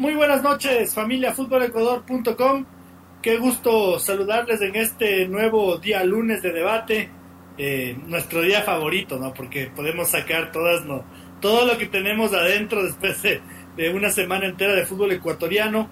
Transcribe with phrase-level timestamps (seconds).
[0.00, 2.64] Muy buenas noches, familia futbolecuador.com.
[3.20, 7.10] Qué gusto saludarles en este nuevo día lunes de debate.
[7.58, 9.34] Eh, nuestro día favorito, ¿no?
[9.34, 11.04] Porque podemos sacar todas, ¿no?
[11.42, 13.42] todo lo que tenemos adentro después de,
[13.76, 15.90] de una semana entera de fútbol ecuatoriano.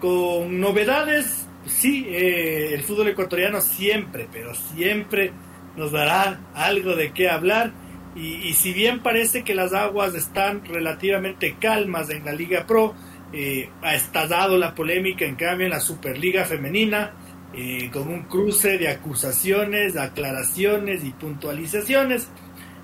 [0.00, 5.30] Con novedades, sí, eh, el fútbol ecuatoriano siempre, pero siempre
[5.76, 7.70] nos dará algo de qué hablar.
[8.16, 12.94] Y, y, si bien parece que las aguas están relativamente calmas en la Liga Pro,
[13.36, 17.12] eh, ha estallado la polémica en cambio en la Superliga Femenina,
[17.52, 22.28] eh, con un cruce de acusaciones, aclaraciones y puntualizaciones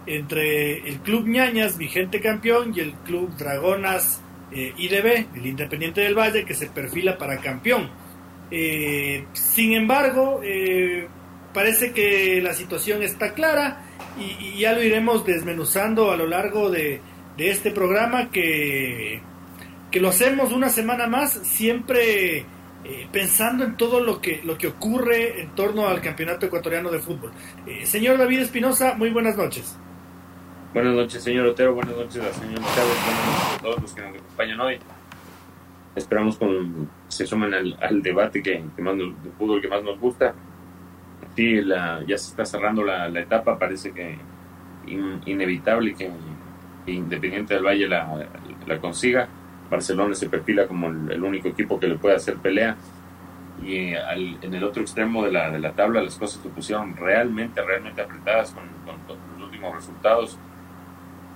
[0.07, 6.19] entre el Club Ñañas, vigente campeón, y el Club Dragonas eh, IDB, el Independiente del
[6.19, 7.89] Valle, que se perfila para campeón.
[8.51, 10.41] Eh, sin embargo,
[11.55, 13.85] parece que la situación está clara
[14.19, 17.01] y, y, ya lo iremos desmenuzando a lo largo de,
[17.37, 19.21] de este programa que,
[19.91, 24.69] que, lo hacemos una semana más, siempre eh, pensando en todo lo que, lo que
[24.69, 27.33] ocurre en torno al Campeonato Ecuatoriano de Fútbol.
[27.67, 29.77] Eh, señor David Espinosa, muy buenas noches.
[30.73, 31.75] Buenas noches, señor Otero.
[31.75, 32.97] Buenas noches a señor Chávez.
[33.05, 34.79] Buenas noches a todos los que nos acompañan hoy.
[35.97, 39.99] Esperamos con se sumen al, debate que, que más nos, de fútbol que más nos
[39.99, 40.33] gusta.
[41.35, 44.17] Sí, la, ya se está cerrando la, etapa, parece que
[44.87, 46.11] in, inevitable que,
[46.87, 49.29] Independiente del Valle la, consiga.
[49.71, 52.77] Barcelona se perfila como el, único equipo que le puede hacer pelea.
[53.65, 56.97] Y al, en el otro extremo de la, de la tabla las cosas se pusieron
[56.97, 58.97] realmente, realmente apretadas con, con,
[59.39, 60.39] los últimos resultados.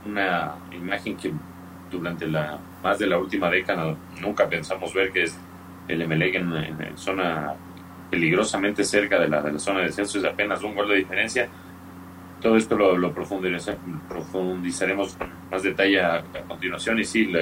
[0.04, 1.32] Una imagen que
[1.90, 5.38] durante la más de la última década nunca pensamos ver que es
[5.86, 7.54] el Emelec en, en, zona
[8.10, 10.18] peligrosamente cerca de la, de la zona de descenso.
[10.18, 11.48] Es apenas un gol de diferencia.
[12.40, 16.98] Todo esto lo, lo profundizaremos con más detalle a, a continuación.
[16.98, 17.40] Y sí la,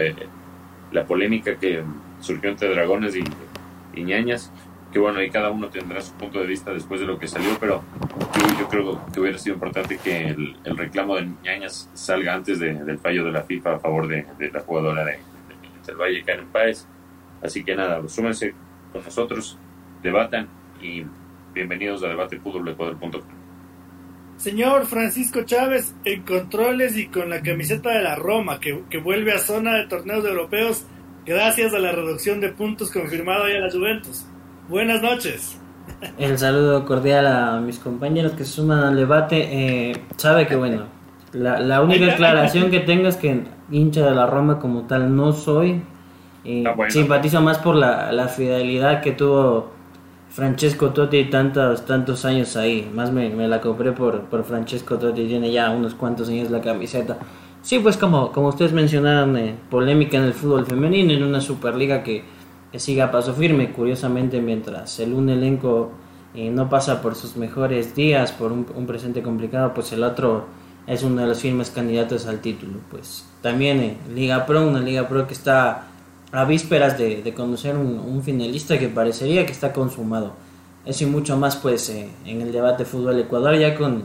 [0.92, 1.82] la, polémica que
[2.20, 3.24] surgió entre Dragones y,
[3.94, 4.52] y Ñañas
[4.92, 7.56] que bueno, ahí cada uno tendrá su punto de vista después de lo que salió,
[7.58, 7.82] pero
[8.58, 12.98] yo, creo que hubiera sido importante que el, reclamo de Ñañas salga antes de, del
[12.98, 15.18] fallo de la FIFA a favor de, de la jugadora de,
[15.86, 16.86] del Valle, Karen Páez.
[17.42, 18.54] Así que nada, súmense
[18.92, 19.58] con nosotros,
[20.02, 20.48] debatan
[20.80, 21.04] y
[21.54, 23.41] bienvenidos a debatefutbolecuador.com.
[24.42, 29.32] Señor Francisco Chávez, en controles y con la camiseta de la Roma, que, que vuelve
[29.32, 30.84] a zona de torneos europeos
[31.24, 34.26] gracias a la reducción de puntos confirmada ya a la Juventus.
[34.68, 35.60] Buenas noches.
[36.18, 39.90] El saludo cordial a mis compañeros que se suman al debate.
[39.90, 40.86] Eh, sabe que, bueno,
[41.32, 45.32] la, la, única aclaración que tengo es que hincha de la Roma como tal no
[45.34, 45.82] soy.
[46.44, 46.90] Eh, ah, bueno.
[46.90, 49.70] Simpatizo más por la, la, fidelidad que tuvo
[50.34, 52.90] Francesco Totti tantos, tantos años ahí.
[52.94, 56.60] Más me, me, la compré por, por Francesco Totti, tiene ya unos cuantos años la
[56.60, 57.18] camiseta.
[57.62, 62.02] Sí, pues como, como ustedes mencionaron, eh, polémica en el fútbol femenino, en una Superliga
[62.02, 62.24] que
[62.72, 63.70] que siga a paso firme.
[63.70, 65.92] Curiosamente, mientras el un elenco
[66.34, 70.46] eh, no pasa por sus mejores días, por un, un, presente complicado, pues el otro
[70.86, 72.78] es uno de los firmes candidatos al título.
[72.90, 75.88] Pues también eh, Liga Pro, una Liga Pro que está
[76.32, 80.34] a vísperas de, de conocer un, un, finalista que parecería que está consumado.
[80.84, 84.04] Eso y mucho más pues eh, en el debate Fútbol Ecuador, ya con,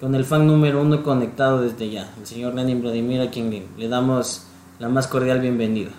[0.00, 3.64] con el fan número uno conectado desde ya, el señor Lenin Vladimir, a quien le,
[3.76, 4.46] le damos
[4.78, 5.90] la más cordial bienvenida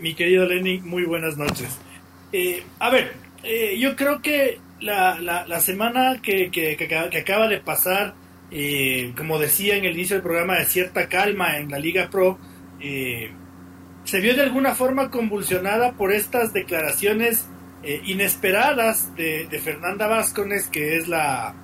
[0.00, 1.78] mi querido Lenny, muy buenas noches.
[2.32, 7.18] Eh, a ver, eh, yo creo que la, la, la semana que, que, que, que,
[7.18, 8.14] acaba de pasar,
[8.50, 12.38] eh, como decía en el inicio del programa, de cierta calma en la Liga Pro,
[12.80, 13.30] eh,
[14.04, 17.46] se vio de alguna forma convulsionada por estas declaraciones
[17.82, 21.54] eh, inesperadas de, de, Fernanda Vázquez, que es la,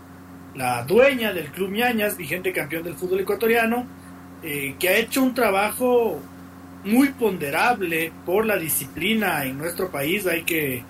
[0.54, 3.86] la dueña del Club Ñañas, vigente campeón del fútbol ecuatoriano,
[4.42, 6.20] eh, que ha hecho un trabajo
[6.84, 10.26] muy ponderable por la disciplina en nuestro país.
[10.26, 10.82] Hay que,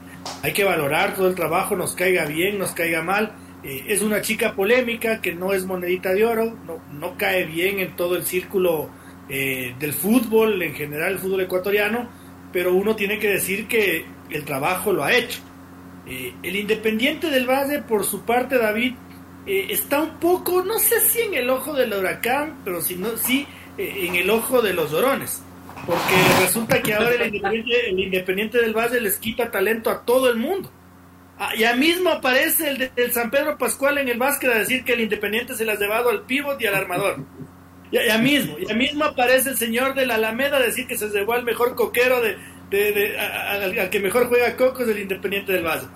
[0.42, 3.32] hay que valorar todo el trabajo, nos caiga bien, nos caiga mal.
[3.64, 7.80] Eh, es una chica polémica que no es monedita de oro, no, no cae bien
[7.80, 8.88] en todo el círculo
[9.30, 12.08] eh, del fútbol, en general el fútbol ecuatoriano,
[12.52, 15.40] pero uno tiene que decir que el trabajo lo ha hecho.
[16.06, 18.94] Eh, el Independiente del Valle, por su parte, David,
[19.46, 23.16] eh, está un poco, no sé si en el ojo del huracán, pero si no,
[23.16, 23.46] sí
[23.78, 25.42] en el ojo de los orones
[25.86, 30.30] porque resulta que ahora el Independiente, el Independiente del Valle les quita talento a todo
[30.30, 30.70] el mundo.
[31.38, 34.92] Ah, ya mismo aparece el del San Pedro Pascual en el básquet a decir que
[34.92, 37.24] el Independiente se las ha llevado al pívot y al armador.
[37.92, 41.42] Ya, mismo, ya mismo aparece el señor de la Alameda decir que se llevó al
[41.42, 42.36] mejor coquero de,
[42.70, 45.88] de, al, que mejor juega cocos del Independiente del Valle.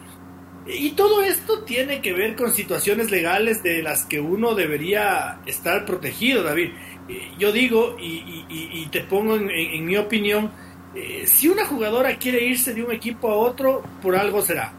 [0.67, 5.85] Y todo esto tiene que ver con situaciones legales de las que uno debería estar
[5.85, 6.71] protegido, David.
[7.09, 10.51] Eh, yo digo, y, te pongo en, mi opinión,
[10.95, 14.73] eh, si una jugadora quiere irse de un equipo a otro, por algo será.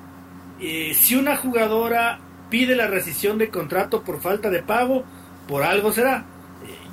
[0.59, 2.19] Eh, si una jugadora
[2.49, 5.03] pide la rescisión de contrato por falta de pago,
[5.47, 6.25] por algo será.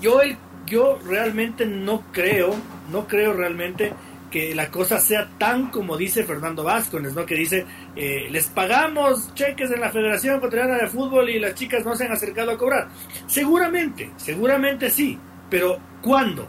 [0.03, 0.21] Yo,
[0.67, 2.55] yo realmente no creo,
[2.91, 3.93] no creo realmente
[4.33, 7.25] que la cosa sea tan como dice Fernando Vázquez, ¿no?
[7.27, 11.85] Que dice, eh, les pagamos cheques en la Federación Ecuatoriana de Fútbol y las chicas
[11.85, 12.89] no se han acercado a cobrar.
[13.27, 15.19] Seguramente, seguramente sí,
[15.51, 16.49] pero ¿cuándo?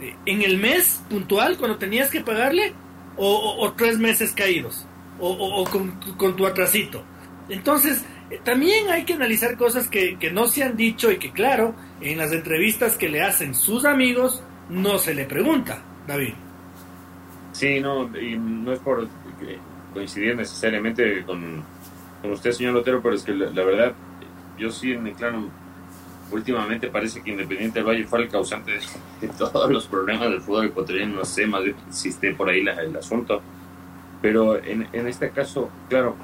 [0.00, 2.74] Eh, ¿En el mes puntual cuando tenías que pagarle?
[3.16, 4.86] ¿O, tres meses caídos?
[5.20, 7.04] ¿O, con, tu atrasito?
[7.48, 8.02] Entonces,
[8.44, 12.18] también hay que analizar cosas que, que no se han dicho y que, claro, en
[12.18, 16.34] las entrevistas que le hacen sus amigos, no se le pregunta, David.
[17.52, 19.06] Sí, no, y no es por
[19.92, 21.62] coincidir necesariamente con,
[22.24, 23.92] usted, señor Lotero, pero es que la, verdad,
[24.58, 25.48] yo sí me claro,
[26.30, 28.72] últimamente parece que Independiente del Valle fue el causante
[29.20, 32.96] de, todos los problemas del fútbol ecuatoriano, no sé más si esté por ahí el
[32.96, 33.42] asunto,
[34.22, 36.16] pero en, en este caso, claro,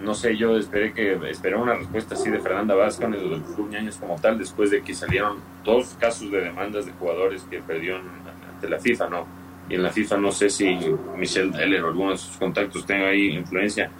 [0.00, 3.70] no sé, yo esperé que esperé una respuesta así de Fernanda Vázquez o del Club
[4.00, 8.68] como tal, después de que salieron dos casos de demandas de jugadores que perdió ante
[8.68, 9.46] la FIFA, ¿no?
[9.68, 10.78] y en la FIFA no sé si
[11.16, 13.90] Michelle Heller o algunos de sus contactos tengan ahí influencia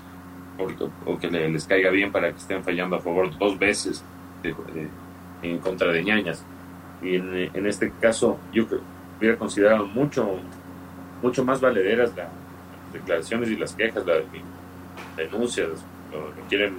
[0.59, 4.03] o, que les caiga bien para que estén fallando a favor dos veces
[5.43, 6.43] en contra de ñañas.
[7.03, 8.65] Y en, este caso yo
[9.19, 10.39] hubiera considerado mucho,
[11.23, 12.29] mucho más valederas las
[12.93, 14.23] declaraciones y las quejas, las
[15.17, 16.77] denuncias, lo, quieren,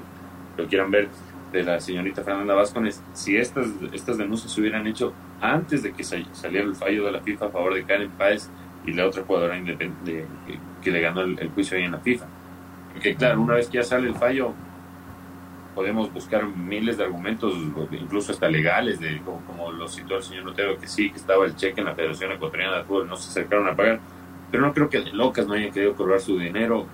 [0.57, 1.09] lo quieran ver
[1.51, 6.03] de la señorita Fernanda Vázquez, si estas, estas denuncias se hubieran hecho antes de que
[6.03, 8.49] saliera el fallo de la FIFA a favor de Karen Páez
[8.85, 10.27] y la otra jugadora independiente
[10.81, 12.25] que, le ganó el, juicio ahí en la FIFA.
[12.93, 14.53] Porque claro, una vez que ya sale el fallo,
[15.75, 17.53] podemos buscar miles de argumentos,
[17.91, 21.55] incluso hasta legales, de como, lo citó el señor Notero, que sí, que estaba el
[21.55, 23.99] cheque en la Federación Ecuatoriana de Fútbol, no se acercaron a pagar,
[24.49, 26.87] pero no creo que de locas no hayan querido cobrar su dinero.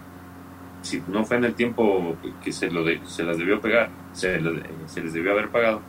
[0.83, 4.39] Si no fue en el tiempo que se, lo se las debió pegar, se,
[4.85, 5.81] se, les debió haber pagado,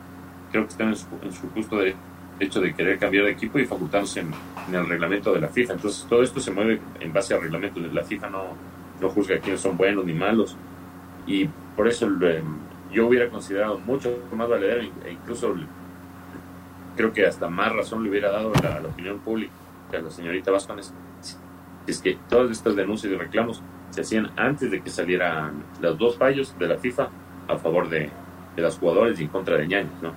[0.51, 1.99] creo que están en su, en su justo derecho
[2.39, 4.33] hecho de querer cambiar de equipo y facultándose en,
[4.73, 5.73] el reglamento de la FIFA.
[5.73, 7.79] Entonces todo esto se mueve en base al reglamento.
[7.79, 8.43] La FIFA no,
[8.99, 10.57] no juzga quiénes son buenos ni malos.
[11.27, 12.43] Y por eso eh,
[12.91, 15.55] yo hubiera considerado mucho más valedero e incluso
[16.95, 19.51] creo que hasta más razón le hubiera dado a la, opinión pública
[19.93, 20.91] a la señorita Vázquez
[21.87, 23.61] es que todas estas denuncias y reclamos
[23.95, 27.09] se hacían antes de que salieran los dos fallos de la FIFA
[27.47, 28.09] a favor de,
[28.55, 30.13] de los jugadores y en contra de Ñaños, ¿no?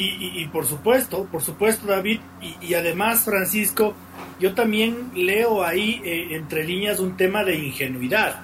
[0.00, 2.20] Y, por supuesto, por supuesto David,
[2.60, 3.94] y, además Francisco,
[4.38, 8.42] yo también leo ahí eh, entre líneas un tema de ingenuidad,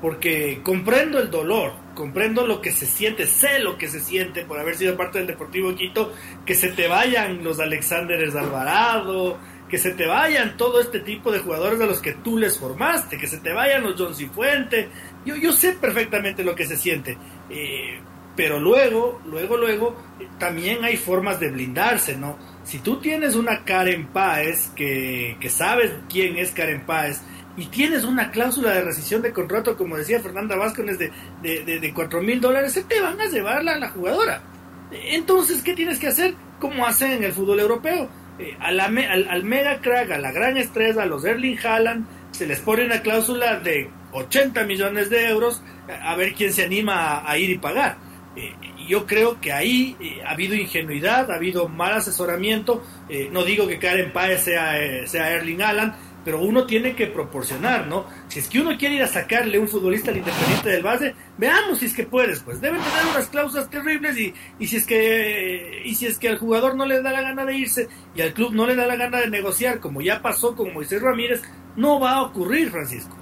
[0.00, 4.60] porque comprendo el dolor, comprendo lo que se siente, sé lo que se siente por
[4.60, 6.12] haber sido parte del Deportivo Quito,
[6.46, 9.38] que se te vayan los Alexánderes Alvarado,
[9.72, 13.16] que se te vayan todo este tipo de jugadores a los que tú les formaste,
[13.16, 14.90] que se te vayan los John Cifuente,
[15.24, 17.16] yo, yo sé perfectamente lo que se siente.
[17.48, 17.98] Eh,
[18.36, 19.96] pero luego, luego, luego,
[20.38, 22.36] también hay formas de blindarse, ¿no?
[22.64, 27.22] Si tú tienes una Karen Páez, que, que sabes quién es Karen Páez,
[27.56, 31.10] y tienes una cláusula de rescisión de contrato, como decía Fernanda Vázquez, de,
[31.40, 34.42] de, de, 4 mil dólares, se te van a llevarla a la jugadora.
[34.90, 36.34] Entonces, ¿qué tienes que hacer?
[36.60, 38.10] Como hacen en el fútbol europeo.
[38.38, 42.60] Eh, al, al, mega crack, a la gran estrella, a los Erling Haaland, se les
[42.60, 45.62] pone una cláusula de 80 millones de euros,
[46.02, 47.96] a ver quién se anima a ir y pagar
[48.34, 48.54] eh,
[48.88, 52.82] yo creo que ahí eh, ha habido ingenuidad, ha habido mal asesoramiento.
[53.08, 57.86] Eh, no digo que Karen Páez sea, sea Erling Haaland, pero uno tiene que proporcionar,
[57.86, 58.06] ¿no?
[58.28, 61.78] Si es que uno quiere ir a sacarle un futbolista al Independiente del base, veamos
[61.78, 65.82] si es que puedes, pues deben tener unas cláusulas terribles y, y si es que
[65.84, 68.32] y si es que al jugador no le da la gana de irse y al
[68.32, 71.42] club no le da la gana de negociar, como ya pasó con Moisés Ramírez,
[71.76, 73.16] no va a ocurrir, Francisco.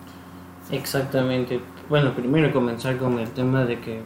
[0.71, 1.61] Exactamente.
[1.89, 4.01] Bueno, primero comenzar con el tema de que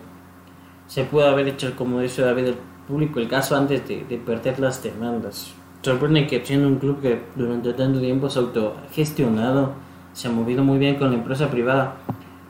[0.86, 4.82] se pudo haber hecho, como dice David, el público el caso antes de, perder las
[4.82, 5.54] demandas.
[5.84, 9.72] Sorprende que siendo un club que durante tanto tiempo se ha autogestionado,
[10.14, 11.96] se ha movido muy bien con la empresa privada,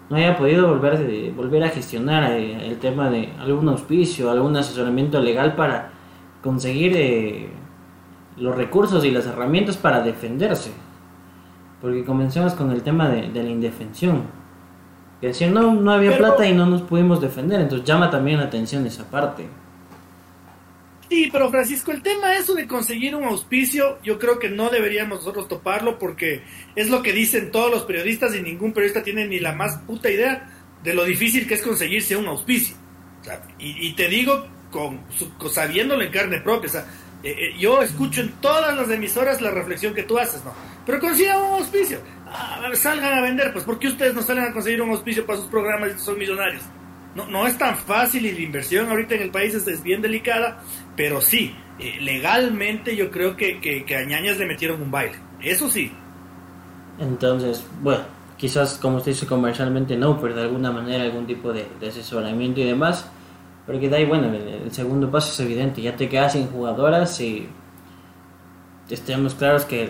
[0.09, 5.21] no haya podido volver, volver a gestionar eh, el tema de algún auspicio, algún asesoramiento
[5.21, 5.91] legal para
[6.45, 7.49] conseguir eh,
[8.37, 10.71] los recursos y las herramientas para defenderse.
[11.83, 14.23] Porque comenzamos con el tema de, la indefensión.
[15.21, 18.45] Que decir, no, no había plata y no nos pudimos defender, entonces llama también la
[18.45, 19.49] atención esa parte.
[21.09, 25.19] Sí, pero Francisco, el tema eso de conseguir un auspicio, yo creo que no deberíamos
[25.19, 26.43] nosotros toparlo porque
[26.75, 30.11] es lo que dicen todos los periodistas y ningún periodista tiene ni la más puta
[30.11, 30.51] idea
[30.83, 32.77] de lo difícil que es conseguirse un auspicio.
[33.59, 35.01] y, te digo con,
[35.51, 36.87] sabiéndolo en carne propia, o sea,
[37.23, 40.53] eh, eh, yo escucho en todas las emisoras la reflexión que tú haces, ¿no?
[40.85, 44.53] Pero consigan un auspicio, ah, salgan a vender, pues ¿por qué ustedes no salen a
[44.53, 46.63] conseguir un auspicio para sus programas y son millonarios?
[47.15, 50.63] No, no es tan fácil y la inversión ahorita en el país es, bien delicada,
[50.97, 55.69] pero sí, eh, legalmente yo creo que, que, a Ñañas le metieron un baile, eso
[55.69, 55.93] sí.
[56.99, 58.03] Entonces, bueno,
[58.37, 62.65] quizás como usted dice comercialmente no, pero de alguna manera algún tipo de, asesoramiento y
[62.65, 63.11] demás.
[63.67, 67.49] Porque de ahí, bueno, el, segundo paso es evidente, ya te quedas sin jugadoras y
[68.91, 69.89] estemos claros que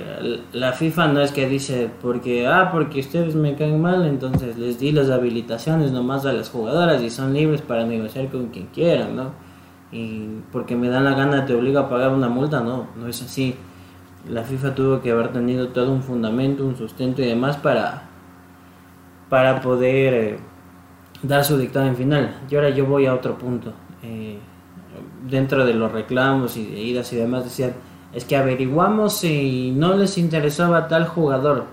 [0.53, 4.79] la FIFA no es que dice porque ah porque ustedes me caen mal entonces les
[4.79, 9.17] di las habilitaciones nomás a las jugadoras y son libres para negociar con quien quieran
[9.17, 9.33] no
[9.95, 13.23] y porque me dan la gana te obliga a pagar una multa no no es
[13.23, 13.55] así.
[14.29, 18.03] La FIFA tuvo que haber tenido todo un fundamento un sustento y demás para
[19.29, 20.39] para poder eh,
[21.23, 22.41] dar su dictamen final.
[22.51, 23.73] Y ahora yo voy a otro punto.
[24.03, 24.39] Eh,
[25.29, 27.73] dentro de los reclamos y de idas y demás decían
[28.13, 31.65] es que averiguamos si no les interesaba tal jugador.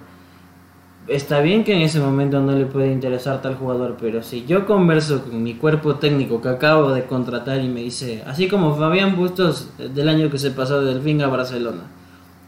[1.07, 4.65] Está bien que en ese momento no le puede interesar tal jugador, pero si yo
[4.67, 9.15] converso con mi cuerpo técnico que acabo de contratar y me dice, así como Fabián
[9.15, 11.81] Bustos del año que se pasó del fin a Barcelona,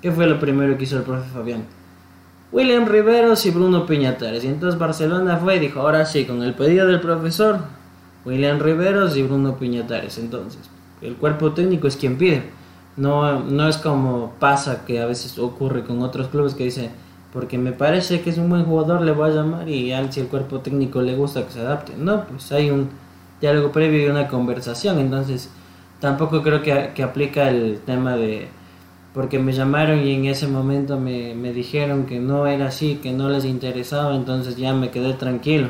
[0.02, 1.66] ¿qué fue lo primero que hizo el profe Fabián?
[2.52, 4.44] William Riveros y Bruno Piñatares.
[4.44, 7.58] Y entonces Barcelona fue y dijo, ahora sí, con el pedido del profesor,
[8.24, 10.20] William Riveros y Bruno Piñatares.
[10.20, 10.70] Entonces,
[11.02, 12.44] el cuerpo técnico es quien pide.
[12.96, 16.92] No, no es como pasa que a veces ocurre con otros clubes que dicen,
[17.34, 20.28] porque me parece que es un buen jugador, le voy a llamar y si el
[20.28, 21.94] cuerpo técnico le gusta que se adapte.
[21.98, 22.92] No, pues hay un
[23.42, 25.50] diálogo previo y una conversación, entonces
[26.00, 28.48] tampoco creo que, que aplica el tema de
[29.16, 33.12] porque me llamaron y en ese momento me, me dijeron que no era así, que
[33.12, 35.70] no les interesaba, entonces ya me quedé tranquilo.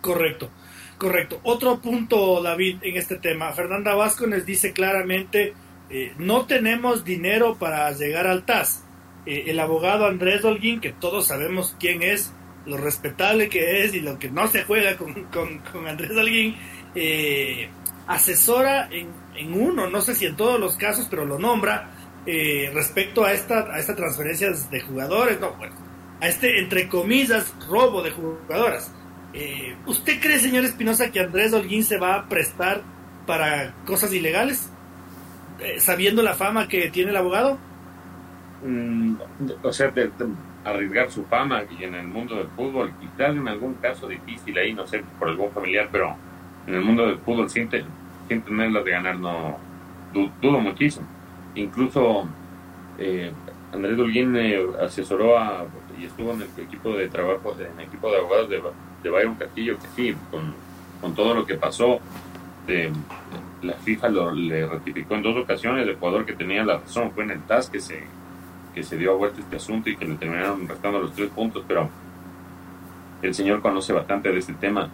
[0.00, 0.48] Correcto.
[0.98, 1.40] Correcto.
[1.44, 3.52] Otro punto, David, en este tema.
[3.52, 5.54] Fernanda Vázquez dice claramente,
[5.90, 8.84] eh, no tenemos dinero para llegar al TAS.
[9.26, 12.32] Eh, el abogado Andrés Holguín, que todos sabemos quién es,
[12.66, 16.56] lo respetable que es y lo que no se juega con, Andrés Holguín,
[16.94, 17.68] eh,
[18.06, 21.90] asesora en, uno, no sé si en todos los casos, pero lo nombra,
[22.72, 25.74] respecto a esta, a esta transferencia de jugadores, no, bueno,
[26.20, 28.92] a este, entre comillas, robo de jugadoras.
[29.32, 32.82] Eh, ¿Usted cree, señor Espinosa, que Andrés Holguín se va a prestar
[33.26, 34.70] para cosas ilegales?
[35.60, 37.58] Eh, sabiendo la fama que tiene el abogado?
[38.64, 39.14] Mm,
[39.62, 40.10] o sea, de,
[40.64, 44.74] arriesgar su fama y en el mundo del fútbol, quizás en algún caso difícil ahí,
[44.74, 46.14] no sé, por algún familiar, pero
[46.66, 49.56] en el mundo del fútbol sin, tenerlas de ganar, no
[50.12, 51.06] dudo muchísimo.
[51.54, 52.28] Incluso
[52.98, 53.32] eh,
[53.72, 54.36] Andrés Holguín
[54.80, 55.64] asesoró a,
[55.98, 58.60] y estuvo en el equipo de trabajo, en el equipo de abogados de
[59.02, 60.54] de Byron Castillo, que sí, con,
[61.00, 62.00] con todo lo que pasó,
[62.66, 62.92] de,
[63.62, 67.24] la FIFA lo, le ratificó en dos ocasiones, el jugador que tenía la razón fue
[67.24, 68.02] en el TAS que se,
[68.74, 71.64] que se dio a vuelta este asunto y que le terminaron restando los tres puntos,
[71.66, 71.88] pero
[73.22, 74.88] el señor conoce bastante de este tema.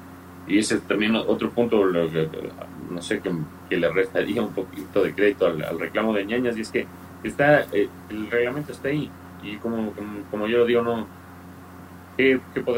[0.49, 3.33] Y ese también otro punto, no sé, que,
[3.69, 6.87] que, le restaría un poquito de crédito al, reclamo de ñañas, y es que
[7.25, 9.11] está eh, el reglamento está ahí.
[9.43, 9.93] Y como,
[10.31, 11.07] como, yo lo digo, no,
[12.17, 12.73] ¿Qué, tipo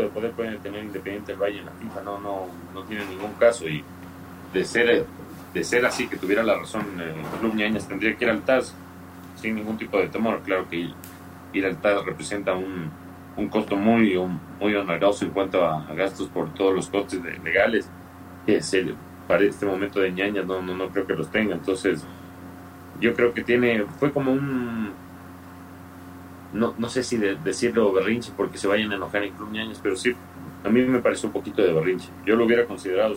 [0.00, 2.02] de poder puede tener Independiente el Valle en la FIFA?
[2.02, 3.82] No, no, no tiene ningún caso y
[4.52, 5.04] de ser,
[5.54, 8.74] de ser así que tuviera la razón el Club Ñañas tendría que ir al TAS
[9.36, 10.40] sin ningún tipo de temor.
[10.44, 10.90] Claro que
[11.52, 12.90] ir al TAS representa un,
[13.36, 14.18] un costo muy,
[14.60, 17.88] muy oneroso en cuanto a, gastos por todos los costes legales
[18.44, 18.94] que se,
[19.28, 21.54] para este momento de Ñañas no, no, no creo que los tenga.
[21.54, 22.04] Entonces
[23.00, 24.92] yo creo que tiene, fue como un
[26.52, 29.96] no, no sé si decirlo berrinche porque se vayan a enojar en Club Ñañez, pero
[29.96, 30.14] sí,
[30.64, 32.08] a mí me pareció un poquito de berrinche.
[32.24, 33.14] Yo lo hubiera considerado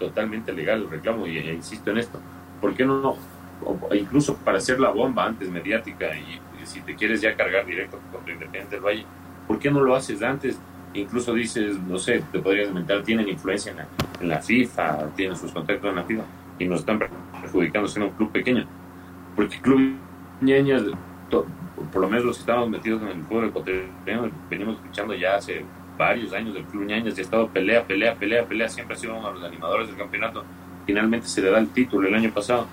[0.00, 2.18] totalmente legal el reclamo y e insisto en esto.
[2.60, 3.16] ¿Por qué no,
[3.92, 8.32] incluso para hacer la bomba antes mediática y, si te quieres ya cargar directo contra
[8.32, 9.04] Independiente del Valle,
[9.48, 10.58] ¿por qué no lo haces antes?
[10.92, 13.74] Incluso dices, no sé, te podrías inventar, tienen influencia
[14.20, 16.24] en la, FIFA, tienen sus contactos en la FIFA
[16.58, 16.98] y nos están
[17.40, 18.66] perjudicando siendo un club pequeño.
[19.34, 19.96] Porque Club
[20.42, 20.82] Ñañez
[21.92, 25.64] por lo menos los que estábamos metidos en el fútbol ecuatoriano, venimos escuchando ya hace
[26.00, 29.18] varios años del Club Ñañas y ha estado pelea, pelea, pelea, pelea, siempre ha sido
[29.18, 30.42] uno de los animadores del campeonato.
[30.86, 32.66] Finalmente se le da el título el año pasado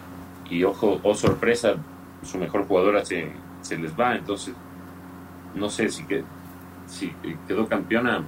[0.50, 1.75] y ojo, o sorpresa,
[2.24, 3.29] su mejor jugadora se,
[3.62, 4.55] se les va, entonces
[5.55, 6.24] no sé si, que,
[6.88, 7.13] si
[7.50, 8.24] quedó campeona,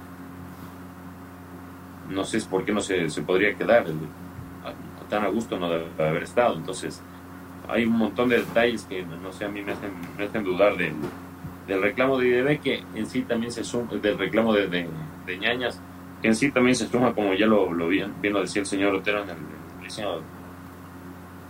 [2.10, 3.86] no sé por qué no se, se podría quedar,
[5.08, 7.00] tan a gusto no debe haber estado, entonces
[7.68, 10.76] hay un montón de detalles que no sé, a mí me hacen, me hacen dudar
[10.76, 10.92] del,
[11.70, 15.80] del reclamo de IDB que en sí también se suma, del reclamo de, de, ñañas,
[16.20, 18.66] que en sí también se suma, como ya lo, lo bien, bien lo decía el
[18.66, 20.20] señor Otero en el, el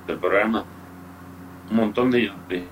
[0.07, 0.63] del programa,
[1.71, 2.67] un montón de, de,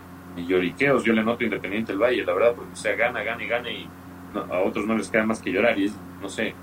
[0.46, 3.48] lloriqueos, yo le noto Independiente el Valle, la verdad, porque o sea, gana, gana y
[3.48, 3.88] gana y
[4.34, 5.78] a otros no les queda más que llorar.
[5.78, 6.54] Y es, no sé,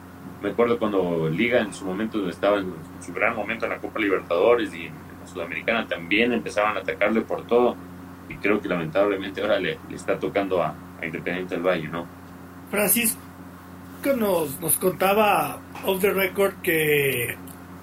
[0.41, 3.99] me acuerdo cuando Liga en su momento estaba en su gran momento en la Copa
[3.99, 7.75] Libertadores y en la Sudamericana también empezaban a atacarle por todo
[8.29, 12.07] y creo que lamentablemente ahora le, está tocando a, Independiente del Valle, ¿no?
[12.71, 13.19] Francisco
[14.17, 17.35] nos, nos contaba off the record que,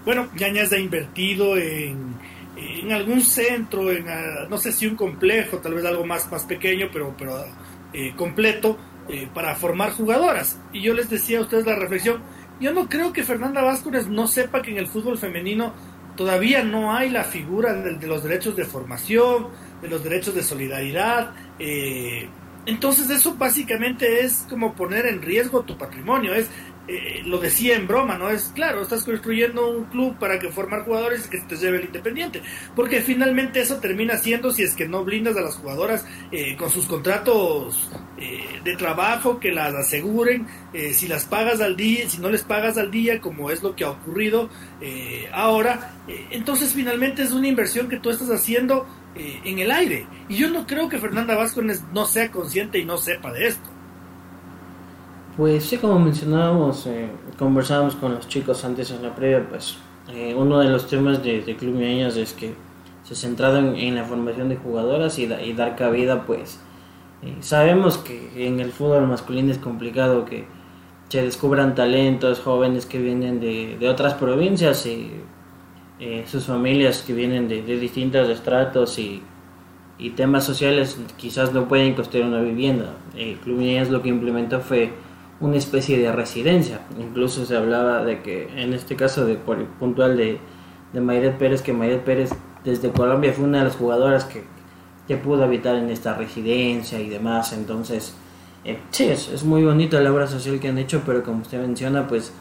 [0.04, 2.16] bueno, Yañez ha invertido en,
[2.56, 6.44] en algún centro, en ah, no sé si un complejo, tal vez algo más, más
[6.44, 7.44] pequeño, pero, pero
[7.92, 8.76] eh, completo,
[9.08, 10.58] eh, para formar jugadoras.
[10.72, 12.22] Y yo les decía a ustedes la reflexión,
[12.60, 15.74] yo no creo que Fernanda Vázquez no sepa que en el fútbol femenino
[16.16, 19.48] todavía no hay la figura de, los derechos de formación,
[19.80, 21.32] de los derechos de solidaridad.
[21.58, 22.28] Eh,
[22.66, 26.48] entonces eso básicamente es como poner en riesgo tu patrimonio, es
[26.88, 28.28] eh, lo decía en broma, ¿no?
[28.28, 31.84] Es claro, estás construyendo un club para que formar jugadores y que te lleve el
[31.84, 32.42] independiente.
[32.74, 36.70] Porque finalmente eso termina siendo, si es que no blindas a las jugadoras eh, con
[36.70, 40.46] sus contratos eh, de trabajo, que las aseguren,
[40.92, 43.84] si las pagas al día, si no les pagas al día, como es lo que
[43.84, 44.48] ha ocurrido
[45.32, 50.06] ahora, entonces finalmente es una inversión que tú estás haciendo en el aire.
[50.28, 53.71] Y yo no creo que Fernanda Vázquez no sea consciente y no sepa de esto.
[55.36, 57.08] Pues sí, como mencionábamos, eh,
[57.38, 59.78] conversábamos con los chicos antes en la previa, pues
[60.12, 62.52] eh, uno de los temas de, Club Miañas es que
[63.02, 66.60] se ha centrado en, la formación de jugadoras y, dar cabida, pues
[67.22, 70.44] eh, sabemos que en el fútbol masculino es complicado que
[71.08, 75.12] se descubran talentos jóvenes que vienen de, otras provincias y
[76.26, 79.22] sus familias que vienen de, distintos estratos y,
[79.96, 82.96] y, temas sociales quizás no pueden costear una vivienda.
[83.42, 84.92] Club Miañas lo que implementó fue
[85.42, 86.80] una especie de residencia.
[86.98, 90.38] Incluso se hablaba de que, en este caso de por puntual de,
[90.92, 92.30] de Pérez, que Mayret Pérez
[92.64, 94.44] desde Colombia fue una de las jugadoras que,
[95.08, 97.52] que pudo habitar en esta residencia y demás.
[97.52, 98.14] Entonces,
[98.64, 101.60] eh, sí, es, es, muy bonito la obra social que han hecho, pero como usted
[101.60, 102.32] menciona, pues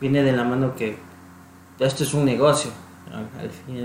[0.00, 0.96] viene de la mano que
[1.80, 2.70] esto es un negocio.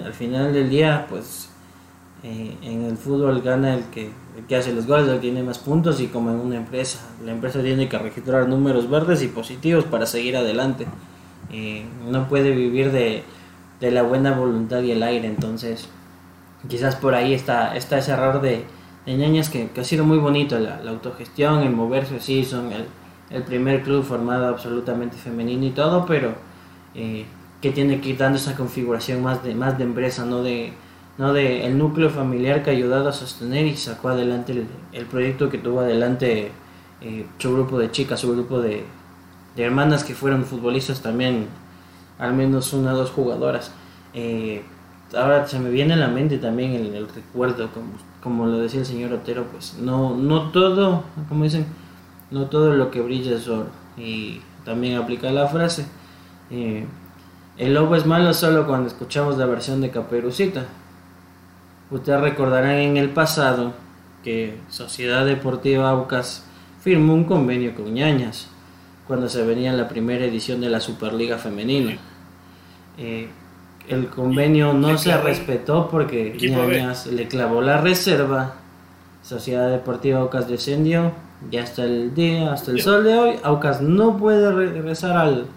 [0.05, 1.48] Al final del día, pues
[2.21, 4.11] eh, en el fútbol gana el que,
[4.47, 6.99] que hace los goles, el que tiene más puntos y como en una empresa.
[7.23, 10.85] La empresa tiene que registrar números verdes y positivos para seguir adelante.
[11.51, 13.23] Eh, no puede vivir de,
[13.79, 15.89] de, la buena voluntad y el aire, entonces
[16.67, 18.65] quizás por ahí está, está ese error de,
[19.05, 22.85] de que, ha sido muy bonito, la, autogestión, el moverse así, son el,
[23.31, 26.33] el, primer club formado absolutamente femenino y todo, pero
[26.93, 27.25] eh,
[27.61, 30.73] que tiene que ir dando esa configuración más de, más de empresa, no de
[31.19, 31.33] ¿no?
[31.33, 35.59] de el núcleo familiar que ha ayudado a sostener y sacó adelante el, proyecto que
[35.59, 36.51] tuvo adelante
[37.01, 38.85] eh, su grupo de chicas, su grupo de,
[39.57, 41.47] hermanas que fueron futbolistas también,
[42.17, 43.73] al menos una o dos jugadoras.
[44.13, 44.63] Eh,
[45.13, 47.89] ahora se me viene a la mente también el, recuerdo, como,
[48.23, 51.65] como, lo decía el señor Otero, pues no, no todo, como dicen,
[52.31, 53.67] no todo lo que brilla es oro.
[53.97, 55.85] Y también aplica la frase.
[56.51, 56.85] Eh,
[57.57, 60.65] el lobo es malo solo cuando escuchamos la versión de Caperucita.
[61.91, 63.73] Ustedes recordarán en el pasado
[64.23, 66.43] que Sociedad Deportiva Aucas
[66.81, 68.47] firmó un convenio con Ñañas
[69.07, 71.97] cuando se venía la primera edición de la Superliga Femenina.
[72.97, 73.27] Eh,
[73.87, 78.53] el convenio no se respetó porque Ñañas le clavó la reserva.
[79.23, 81.11] Sociedad Deportiva Aucas descendió
[81.51, 85.47] y hasta el día, hasta el sol de hoy, Aucas no puede regresar al,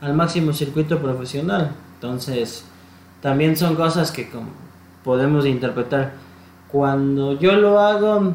[0.00, 1.72] al máximo circuito profesional.
[1.94, 2.64] Entonces,
[3.20, 4.69] también son cosas que como
[5.04, 6.14] podemos interpretar.
[6.68, 8.34] Cuando yo lo hago,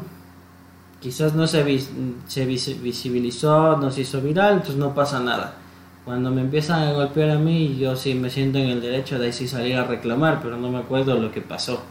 [1.00, 1.80] quizás no se,
[2.26, 5.56] se visibilizó, no se hizo viral, entonces no pasa nada.
[6.04, 9.26] Cuando me empiezan a golpear a mí, yo sí me siento en el derecho de
[9.26, 11.82] ahí sí salir a reclamar, pero no me acuerdo lo que pasó.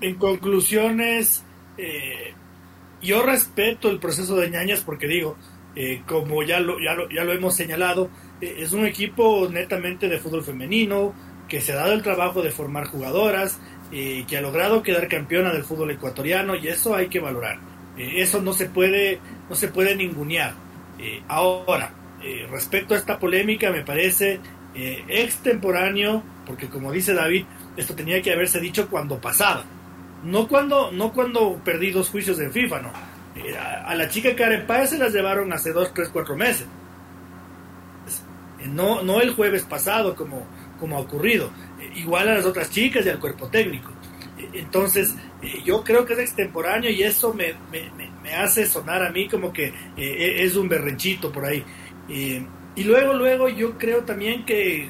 [0.00, 1.42] En conclusiones,
[1.76, 2.34] eh,
[3.02, 5.36] yo respeto el proceso de ñañas porque digo,
[5.76, 10.08] eh, como ya lo, ya, lo, ya lo hemos señalado, eh, es un equipo netamente
[10.08, 11.14] de fútbol femenino,
[11.48, 13.58] que se ha dado el trabajo de formar jugadoras,
[13.92, 17.58] eh, que ha logrado quedar campeona del fútbol ecuatoriano y eso hay que valorar.
[17.96, 20.54] eso no se puede, no se puede ningunear.
[21.28, 21.92] ahora,
[22.50, 24.40] respecto a esta polémica, me parece
[24.74, 27.44] eh, extemporáneo, porque como dice David,
[27.76, 29.64] esto tenía que haberse dicho cuando pasaba,
[30.22, 32.92] no cuando, no cuando perdí dos juicios en FIFA, no.
[33.36, 36.66] Eh, a, la chica Karen Páez se las llevaron hace dos, tres, cuatro meses.
[38.66, 40.46] No, no el jueves pasado como,
[40.78, 41.50] como ha ocurrido.
[41.94, 43.90] igual a las otras chicas y al cuerpo técnico.
[44.52, 45.14] entonces,
[45.64, 49.72] yo creo que es extemporáneo y eso me, me, hace sonar a mí como que
[49.96, 51.64] es un berrenchito por ahí.
[52.76, 54.88] Y luego, luego yo creo también que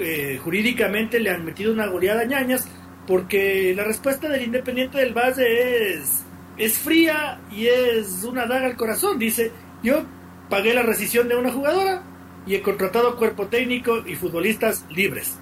[0.00, 2.68] eh, jurídicamente le han metido una goleada a ñañas
[3.06, 6.24] porque la respuesta del Independiente del Valle es,
[6.58, 9.18] es fría y es una daga al corazón.
[9.18, 10.02] Dice, yo
[10.48, 12.02] pagué la rescisión de una jugadora
[12.46, 15.38] y he contratado cuerpo técnico y futbolistas libres.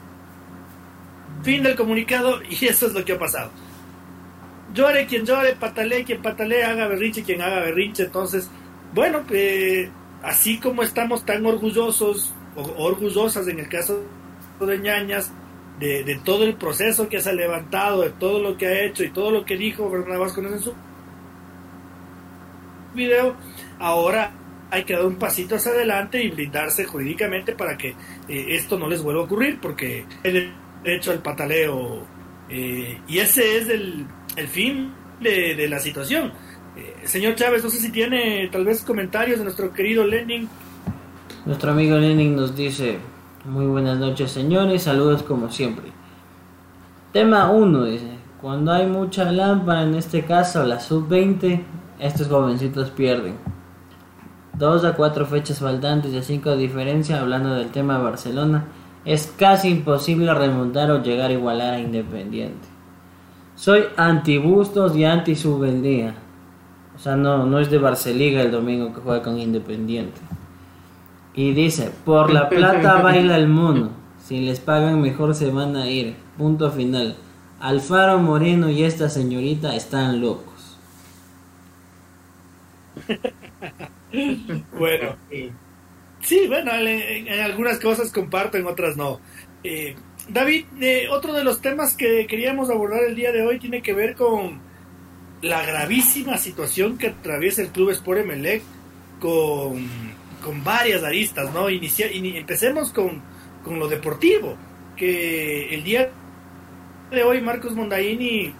[1.43, 3.51] Fin del comunicado y eso es lo que ha pasado.
[4.73, 8.05] Llore quien llore, patale quien patale, haga berrinche quien haga berrinche.
[8.05, 8.51] Entonces,
[8.93, 9.89] bueno, eh,
[10.23, 14.03] así como estamos tan orgullosos, o orgullosas en el caso
[14.61, 15.33] de ñañas,
[15.79, 19.11] de, todo el proceso que se ha levantado, de todo lo que ha hecho y
[19.11, 20.73] todo lo que dijo Fernando Vázquez en su
[22.95, 23.37] video,
[23.79, 24.33] ahora
[24.71, 27.91] hay que dar un pasito hacia adelante y blindarse jurídicamente para que
[28.29, 30.53] eh, esto no les vuelva a ocurrir, porque el
[30.83, 32.07] derecho al pataleo,
[32.49, 34.07] eh, y ese es el,
[34.49, 36.33] fin de, de la situación
[36.77, 40.49] eh, señor Chávez, no sé si tiene tal vez comentarios de nuestro querido Lenin.
[41.47, 42.99] Nuestro amigo Lenin nos dice,
[43.45, 45.85] muy buenas noches señores, saludos como siempre.
[47.13, 51.63] Tema 1 dice, cuando hay mucha lámpara, en este caso la sub-20,
[51.99, 53.35] estos jovencitos pierden.
[54.59, 58.65] Dos a cuatro fechas faltantes y a cinco de diferencia, hablando del tema de Barcelona,
[59.05, 62.69] es casi imposible remontar o llegar a igualar a Independiente.
[63.57, 66.15] Soy anti Bustos y anti Subeldía.
[66.97, 70.21] O sea, no, no es de Barceliga el domingo que juega con Independiente.
[71.35, 73.91] Y dice, por la plata baila el mono.
[74.19, 76.17] Si les pagan mejor se van a ir.
[76.39, 77.17] Punto final.
[77.61, 80.54] Alfaro Moreno y esta señorita están locos.
[84.79, 85.17] bueno,
[86.21, 89.21] sí, bueno, en, algunas cosas comparto, en otras no.
[89.63, 89.95] Eh,
[90.29, 93.93] David, eh, otro de los temas que queríamos abordar el día de hoy tiene que
[93.93, 94.61] ver con
[95.43, 98.63] la gravísima situación que atraviesa el Club Sport Emelec
[99.21, 99.87] con,
[100.43, 101.69] con varias aristas, ¿no?
[101.69, 103.23] Inicia, empecemos con,
[103.63, 104.57] con lo deportivo,
[104.97, 106.11] que el día
[107.11, 108.53] de hoy Marcos Mondaini,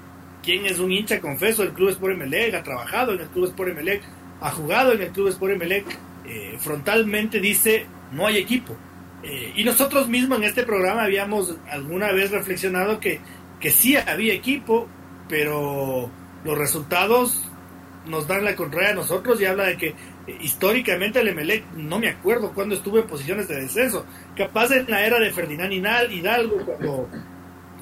[0.43, 3.71] quien es un hincha confeso del Club Sport Emelec, ha trabajado en el Club Sport
[3.71, 4.03] Emelec,
[4.45, 5.87] ha jugado en el Club Sport Emelec,
[6.27, 8.77] eh, frontalmente dice, no hay equipo.
[9.23, 13.21] Eh, y nosotros mismos en este programa habíamos alguna vez reflexionado que,
[13.59, 14.87] que sí había equipo,
[15.31, 16.11] pero
[16.45, 17.49] los resultados
[18.05, 21.99] nos dan la contraria a nosotros y habla de que eh, históricamente el Emelec, no
[21.99, 24.05] me acuerdo cuándo estuvo en posiciones de descenso,
[24.37, 27.09] capaz en la era de Ferdinand Hidalgo, cuando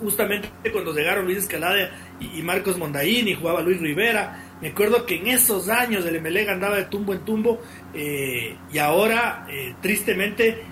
[0.03, 5.17] justamente cuando llegaron Luis Escalada y, Marcos Mondaín y jugaba Luis Rivera, me acuerdo que
[5.17, 7.63] en esos años el Emelec andaba de tumbo en tumbo
[7.95, 10.63] eh, y ahora eh, tristemente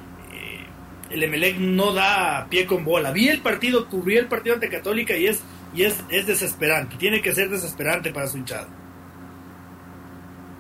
[1.10, 3.10] el Emelec no da pie con bola.
[3.10, 5.42] Vi el partido, cubrí el partido ante Católica y es
[5.74, 8.68] y es, es desesperante, tiene que ser desesperante para su hinchado.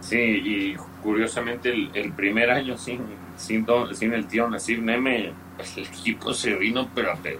[0.00, 3.00] Sí, y curiosamente el, primer año sin,
[3.36, 3.66] sin,
[4.12, 7.38] el tío Nasir Neme, pues, el equipo se vino, pero se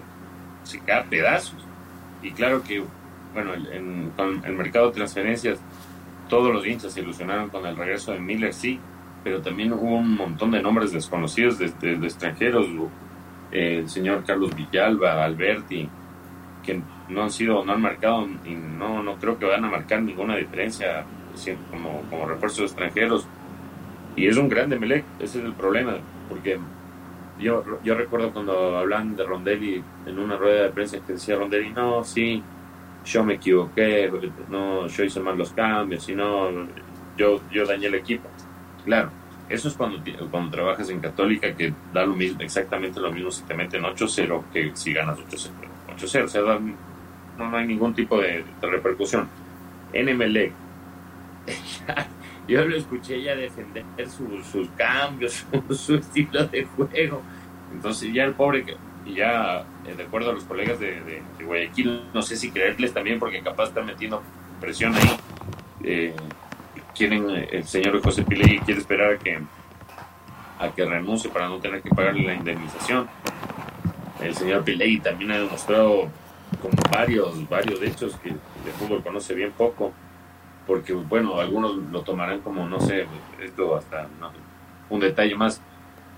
[1.09, 1.65] pedazos.
[2.21, 2.83] Y claro que,
[3.33, 5.59] bueno, en, con el mercado de transferencias,
[6.29, 8.79] todos los hinchas se ilusionaron con el regreso de Miller, sí,
[9.23, 12.67] pero también hubo un montón de nombres desconocidos de, de extranjeros,
[13.51, 15.89] el señor Carlos Villalba, Alberti,
[16.63, 20.01] que no han sido, no han marcado y no, no creo que van a marcar
[20.01, 21.03] ninguna diferencia
[21.69, 23.27] como, como refuerzos extranjeros.
[24.15, 25.97] Y es un grande Melec, ese es el problema,
[26.29, 26.59] porque
[27.41, 31.71] yo, yo recuerdo cuando hablan de Rondelli en una rueda de prensa que decía Rondelli,
[31.71, 32.41] no, sí,
[33.05, 34.11] yo me equivoqué,
[34.49, 36.49] no, yo hice mal los cambios, y no,
[37.17, 38.29] yo, yo dañé el equipo.
[38.85, 39.09] Claro,
[39.49, 43.43] eso es cuando, cuando trabajas en Católica que da lo mismo, exactamente lo mismo si
[43.43, 45.49] te meten 8-0 que si ganas 8-0.
[45.97, 46.59] 8-0, o sea,
[47.37, 49.27] no, hay ningún tipo de, repercusión.
[49.93, 50.53] En MLE,
[52.47, 57.21] yo lo escuché ya defender sus cambios, su, estilo de juego.
[57.73, 58.65] Entonces ya el pobre,
[59.05, 63.41] ya eh, de acuerdo a los colegas de, Guayaquil, no sé si creerles también porque
[63.41, 64.21] capaz están metiendo
[64.59, 65.17] presión ahí.
[65.83, 66.15] Eh,
[66.95, 69.39] quieren, el señor José Pilegui quiere esperar a que,
[70.59, 73.07] a que renuncie para no tener que pagarle la indemnización.
[74.19, 76.09] El señor Pilegui también ha demostrado
[76.61, 79.93] con varios, varios hechos que de fútbol conoce bien poco,
[80.71, 83.05] porque bueno, algunos lo tomarán como, no sé,
[83.43, 84.07] esto hasta
[84.89, 85.61] un detalle más.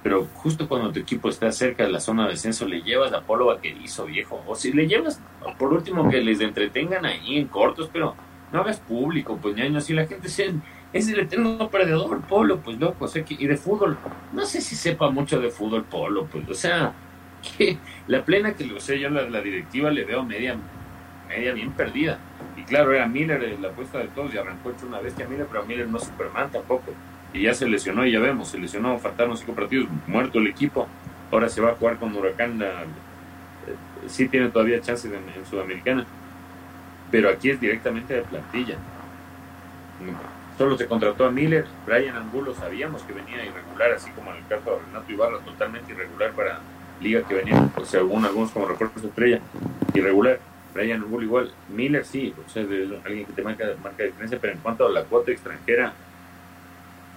[0.04, 3.22] pero justo cuando tu equipo está cerca de la zona de descenso, le llevas a
[3.22, 4.44] Polo a que hizo viejo.
[4.46, 5.20] O si le llevas,
[5.58, 8.13] por último, que les entretengan ahí en cortos, pero
[8.52, 10.54] no hagas público, pues ñaño, si la gente se,
[10.94, 13.98] es el eterno perdedor, Polo, pues loco, o sea, que, y de fútbol,
[14.34, 16.94] no sé si sepa mucho de fútbol, Polo, pues, o sea,
[17.58, 20.56] que la plena que, o sea, yo la, la directiva le veo media,
[21.28, 22.20] media bien perdida.
[22.58, 25.66] Y claro, era Miller la apuesta de todos y arrancó hecho una bestia Miller, pero
[25.66, 26.94] Miller no Superman tampoco
[27.34, 30.88] y ya se lesionó, y ya vemos, se lesionó, faltaron cinco partidos, muerto el equipo,
[31.32, 32.68] ahora se va a jugar con Huracán, eh,
[34.08, 36.06] sí tiene todavía chances en, Sudamericana,
[37.12, 38.76] pero aquí es directamente de plantilla.
[40.58, 44.48] Solo se contrató a Miller, Brian Angulo sabíamos que venía irregular, así como en el
[44.48, 46.60] caso de Renato Ibarra, totalmente irregular para
[47.02, 49.39] liga que venía, o sea, algunos como refuerzos estrella,
[49.94, 50.39] irregular.
[50.73, 54.59] Brian Angulo igual, Miller sí, o sea, alguien que te marca, marca diferencia, pero en
[54.59, 55.93] cuanto a la cuota extranjera,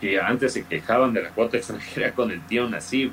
[0.00, 3.12] que antes se quejaban de la cuota extranjera con el tío Nasib.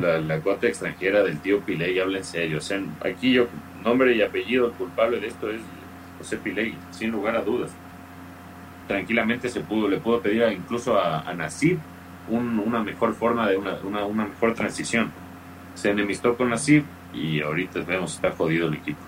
[0.00, 2.58] La, cuota extranjera del tío Piley, habla en serio.
[2.58, 3.46] O sea, aquí yo,
[3.82, 5.60] nombre y apellido, culpable de esto es
[6.18, 7.70] José Piley, sin lugar a dudas.
[8.88, 11.78] Tranquilamente se pudo, le pudo pedir incluso a, Nasib
[12.28, 15.12] una mejor forma de una, una, mejor transición.
[15.74, 19.05] Se enemistó con Nasib y ahorita vemos está jodido el equipo.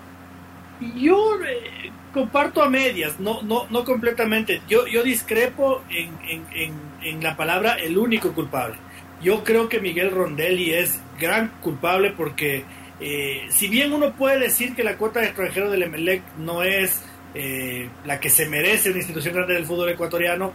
[0.95, 4.61] Yo eh, comparto a medias, no, no, no completamente.
[4.67, 6.11] Yo, yo discrepo en,
[6.53, 8.77] en, en, la palabra el único culpable.
[9.21, 12.63] Yo creo que Miguel Rondelli es gran culpable porque
[13.01, 17.01] eh, si bien uno puede decir que la cuota de extranjero del Emelec no es
[17.33, 20.53] eh, la que se merece una institución grande del fútbol ecuatoriano,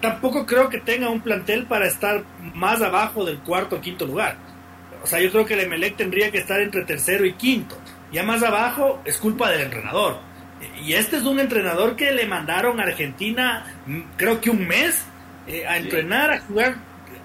[0.00, 4.36] tampoco creo que tenga un plantel para estar más abajo del cuarto o quinto lugar.
[5.02, 7.76] O sea, yo creo que el Emelec tendría que estar entre tercero y quinto.
[8.12, 10.18] Ya más abajo es culpa del entrenador.
[10.84, 15.02] Y este es un entrenador que le mandaron a Argentina, mm, creo que un mes,
[15.46, 16.76] eh, a entrenar, a jugar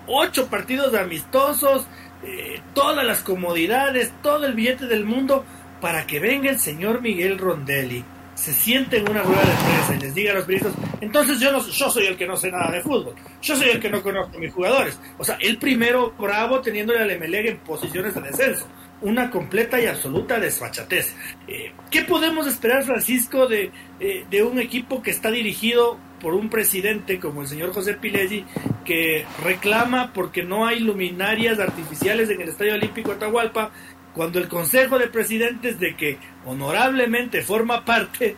[0.08, 1.86] ocho partidos amistosos,
[2.24, 5.46] eh, todas las comodidades, todo el billete del mundo,
[5.82, 8.04] para que venga el señor Miguel Rondelli,
[8.36, 11.52] se siente en una rueda de prensa y les diga a los periodistas, entonces yo,
[11.52, 14.02] no, yo soy el que no sé nada de fútbol, yo soy el que no
[14.02, 15.00] conozco a mis jugadores.
[15.18, 18.68] O sea, el primero bravo teniéndole al Emelec en posiciones de descenso
[19.06, 21.16] una completa y absoluta desfachatez.
[21.48, 26.50] Eh, ¿Qué podemos esperar, Francisco, de, eh, de, un equipo que está dirigido por un
[26.50, 28.46] presidente como el señor José Pileggi,
[28.84, 33.70] que reclama porque no hay luminarias artificiales en el Estadio Olímpico de Atahualpa,
[34.16, 38.36] cuando el Consejo de Presidentes, de que honorablemente forma parte,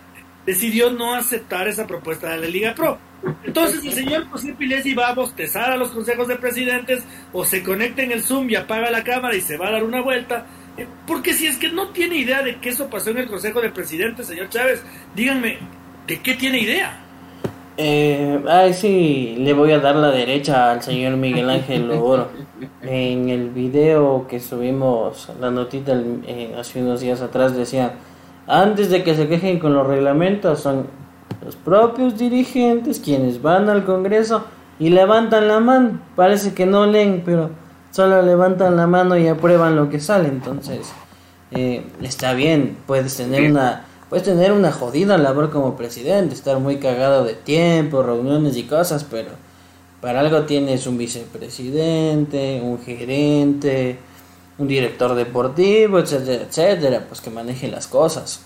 [0.48, 2.98] decidió no aceptar esa propuesta de la Liga Pro?
[3.44, 7.62] Entonces el señor José Pilesi va a bostezar a los consejos de presidentes o se
[7.62, 10.46] conecta en el Zoom y apaga la cámara y se va a dar una vuelta.
[10.78, 13.62] Eh, porque si es que no tiene idea de que eso pasó en el Consejo
[13.62, 14.84] de Presidentes, señor Chávez,
[15.16, 15.58] díganme,
[16.08, 17.04] ¿de qué tiene idea?
[17.80, 22.30] Eh, ay, sí, le voy a dar la derecha al señor Miguel Ángel Loboro.
[22.82, 25.94] En el video que subimos, la notita
[26.26, 27.94] eh, hace unos días atrás decía,
[28.48, 30.88] antes de que se quejen con los reglamentos, son
[31.44, 34.46] los propios dirigentes quienes van al Congreso
[34.80, 36.00] y levantan la mano.
[36.16, 37.52] Parece que no leen, pero
[37.92, 40.30] solo levantan la mano y aprueban lo que sale.
[40.30, 40.92] Entonces,
[41.52, 46.78] eh, está bien, puedes tener una puedes tener una jodida labor como presidente, estar muy
[46.78, 49.32] cagado de tiempo, reuniones y cosas, pero
[50.02, 53.98] para algo tienes un vicepresidente, un gerente,
[54.58, 58.42] un director deportivo, etcétera, etcétera, pues que maneje las cosas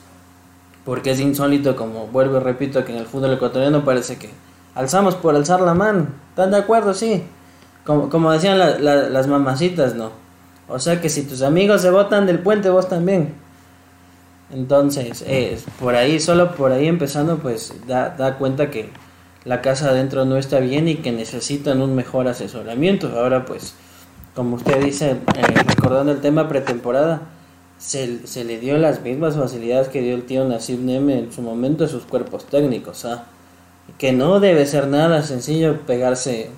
[0.85, 4.29] porque es insólito, como vuelvo y repito, que en el fútbol ecuatoriano parece que
[4.75, 6.07] alzamos por alzar la mano.
[6.29, 6.93] ¿Están de acuerdo?
[6.93, 7.23] Sí.
[7.85, 10.11] Como, como decían las mamacitas, ¿no?
[10.67, 13.33] O sea que si tus amigos se botan del puente, vos también.
[14.51, 18.89] Entonces, es por ahí, solo por ahí empezando, pues da, da cuenta que
[19.45, 23.11] la casa adentro no está bien y que necesitan un mejor asesoramiento.
[23.17, 23.75] Ahora, pues,
[24.35, 27.21] como usted dice, eh, recordando el tema pretemporada,
[27.77, 31.41] se, se, le dio las mismas facilidades que dio el tío Nasib Neme en su
[31.41, 33.05] momento a sus cuerpos técnicos.
[33.05, 33.25] ¿ah?
[33.97, 36.51] Que no debe ser nada sencillo pegarse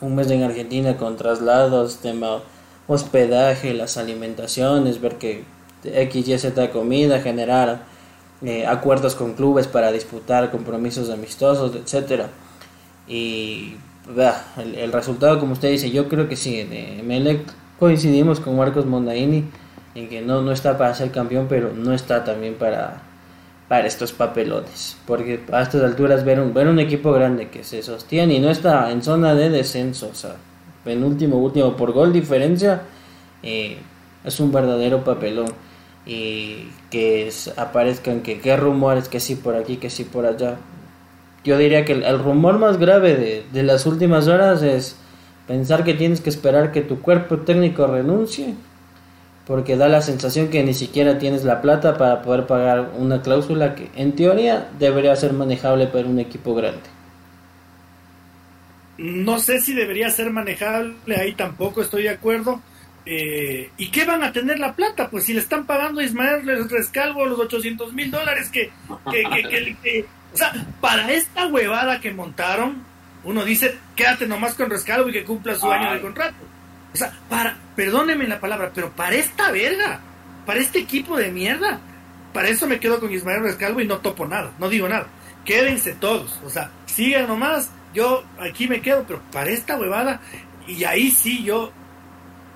[0.00, 2.40] un mes en Argentina con traslados, tema
[2.86, 5.44] hospedaje, las alimentaciones, ver que
[5.84, 7.82] X, Y, Z comida, generar
[8.42, 12.28] eh, acuerdos con clubes para disputar compromisos amistosos, etcétera
[13.06, 13.76] Y
[14.56, 17.40] el, el, resultado, como usted dice, yo creo que sí, de Melec
[17.78, 19.44] coincidimos con Marcos Mondaini
[19.94, 23.02] en que no, no está para ser campeón, pero no está también para,
[23.68, 24.96] para estos papelones.
[25.06, 28.50] Porque a estas alturas ver un, ver un equipo grande que se sostiene y no
[28.50, 30.36] está en zona de descenso, o sea,
[30.84, 32.82] penúltimo, último por gol diferencia,
[33.42, 33.78] eh,
[34.24, 35.52] es un verdadero papelón.
[36.04, 40.56] Y que aparezcan que qué rumores, que sí por aquí, que sí por allá.
[41.44, 44.96] Yo diría que el, rumor más grave de, de las últimas horas es
[45.46, 48.54] Pensar que tienes que esperar que tu cuerpo técnico renuncie,
[49.46, 53.74] porque da la sensación que ni siquiera tienes la plata para poder pagar una cláusula
[53.74, 56.82] que en teoría debería ser manejable para un equipo grande.
[58.98, 62.60] No sé si debería ser manejable, ahí tampoco estoy de acuerdo.
[63.04, 65.10] Eh, ¿Y qué van a tener la plata?
[65.10, 68.70] Pues si le están pagando a Ismael Rescalvo los 800 mil dólares que,
[69.10, 72.82] que, O sea, para esta huevada que montaron,
[73.24, 76.36] uno dice, quédate nomás con Rescalvo y que cumpla su año de contrato.
[76.92, 80.00] O sea, para, perdóneme la palabra, pero para esta verga,
[80.46, 81.80] para este equipo de mierda,
[82.32, 85.06] para eso me quedo con Ismael Rescalvo y no topo nada, no digo nada.
[85.44, 90.20] Quédense todos, o sea, sigan nomás, yo aquí me quedo, pero para esta huevada,
[90.66, 91.72] y ahí sí yo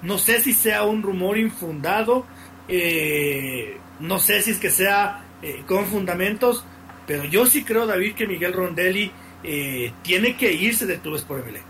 [0.03, 2.27] no sé si sea un rumor infundado,
[2.69, 6.65] eh, no sé si es que sea eh, con fundamentos,
[7.07, 9.11] pero yo sí creo, David, que Miguel Rondelli
[9.42, 11.61] eh, tiene que irse de Clubes por MLE.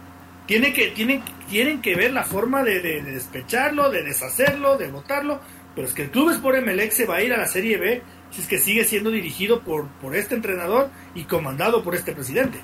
[0.47, 5.41] Tiene que, tienen, tienen que ver la forma de, despecharlo, de deshacerlo, de votarlo,
[5.75, 8.03] pero es que el Clubes por MLE se va a ir a la Serie B
[8.31, 12.59] si es que sigue siendo dirigido por, este entrenador y comandado por este presidente.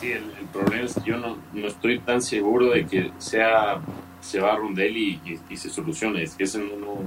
[0.00, 3.80] Sí, el, problema es que yo no, no estoy tan seguro de que sea
[4.26, 6.20] se va a Rondelli y, se soluciona.
[6.20, 6.98] Es que es uno,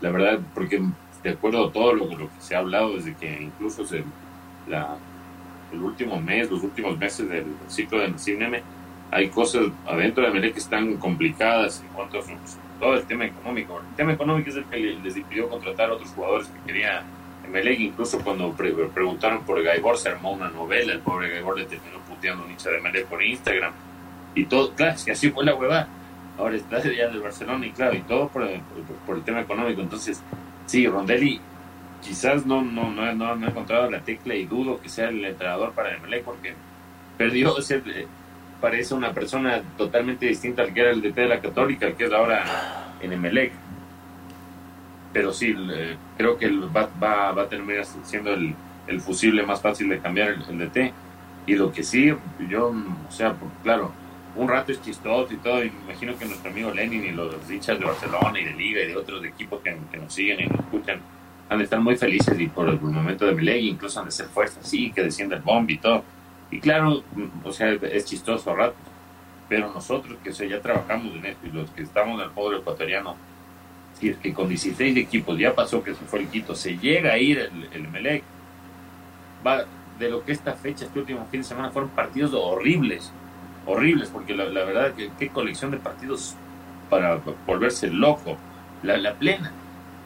[0.00, 0.82] la verdad, porque
[1.24, 3.82] de acuerdo a todo lo, que se ha hablado desde que incluso
[4.68, 4.96] la,
[5.72, 8.62] el último mes, los últimos meses del ciclo de cine
[9.10, 12.22] hay cosas adentro de MLE que están complicadas en cuanto a
[12.80, 13.80] todo el tema económico.
[13.90, 17.02] El tema económico es el que les impidió contratar a otros jugadores que quería
[17.48, 21.98] MLE, incluso cuando preguntaron por Gaibor se armó una novela, el pobre Gaibor le terminó
[22.08, 23.72] puteando un hincha de MLE por Instagram
[24.34, 25.88] y todo, claro, es que así fue la huevada
[26.38, 28.46] ahora está ya del Barcelona y claro, y todo por,
[29.06, 29.80] por, el tema económico.
[29.80, 30.22] Entonces,
[30.66, 31.40] sí, Rondelli
[32.02, 35.72] quizás no, no, no, no, ha encontrado la tecla y dudo que sea el entrenador
[35.72, 36.54] para Emelec porque
[37.16, 37.82] perdió, ser,
[38.60, 42.04] parece una persona totalmente distinta al que era el DT de la Católica, el que
[42.04, 42.44] es ahora
[43.00, 43.52] en Emelec.
[45.12, 45.54] Pero sí,
[46.16, 48.54] creo que va, va, va a terminar siendo el,
[48.86, 50.92] el, fusible más fácil de cambiar el, el DT.
[51.46, 52.12] Y lo que sí,
[52.48, 53.92] yo, o sea, claro,
[54.36, 57.84] un rato es chistoso y todo, imagino que nuestro amigo Lenin y los hinchas de
[57.84, 61.00] Barcelona y de Liga y de otros equipos que, nos siguen y nos escuchan
[61.48, 64.12] han de estar muy felices y por el momento de mi ley incluso han de
[64.12, 66.02] ser fuerzas, sí, que descienda el bomb y todo.
[66.50, 67.02] Y claro,
[67.42, 68.76] o sea, es chistoso a ratos,
[69.48, 73.16] pero nosotros que ya trabajamos en esto y los que estamos en el fútbol ecuatoriano,
[74.00, 77.12] si es que con 16 equipos ya pasó que se fue el Quito, se llega
[77.12, 78.24] a ir el, el Melec,
[79.46, 79.64] va
[79.98, 83.12] de lo que esta fecha, este último fin de semana, fueron partidos horribles
[83.66, 86.34] horribles, porque la, verdad que qué colección de partidos
[86.90, 88.36] para volverse loco,
[88.82, 89.52] la, la plena.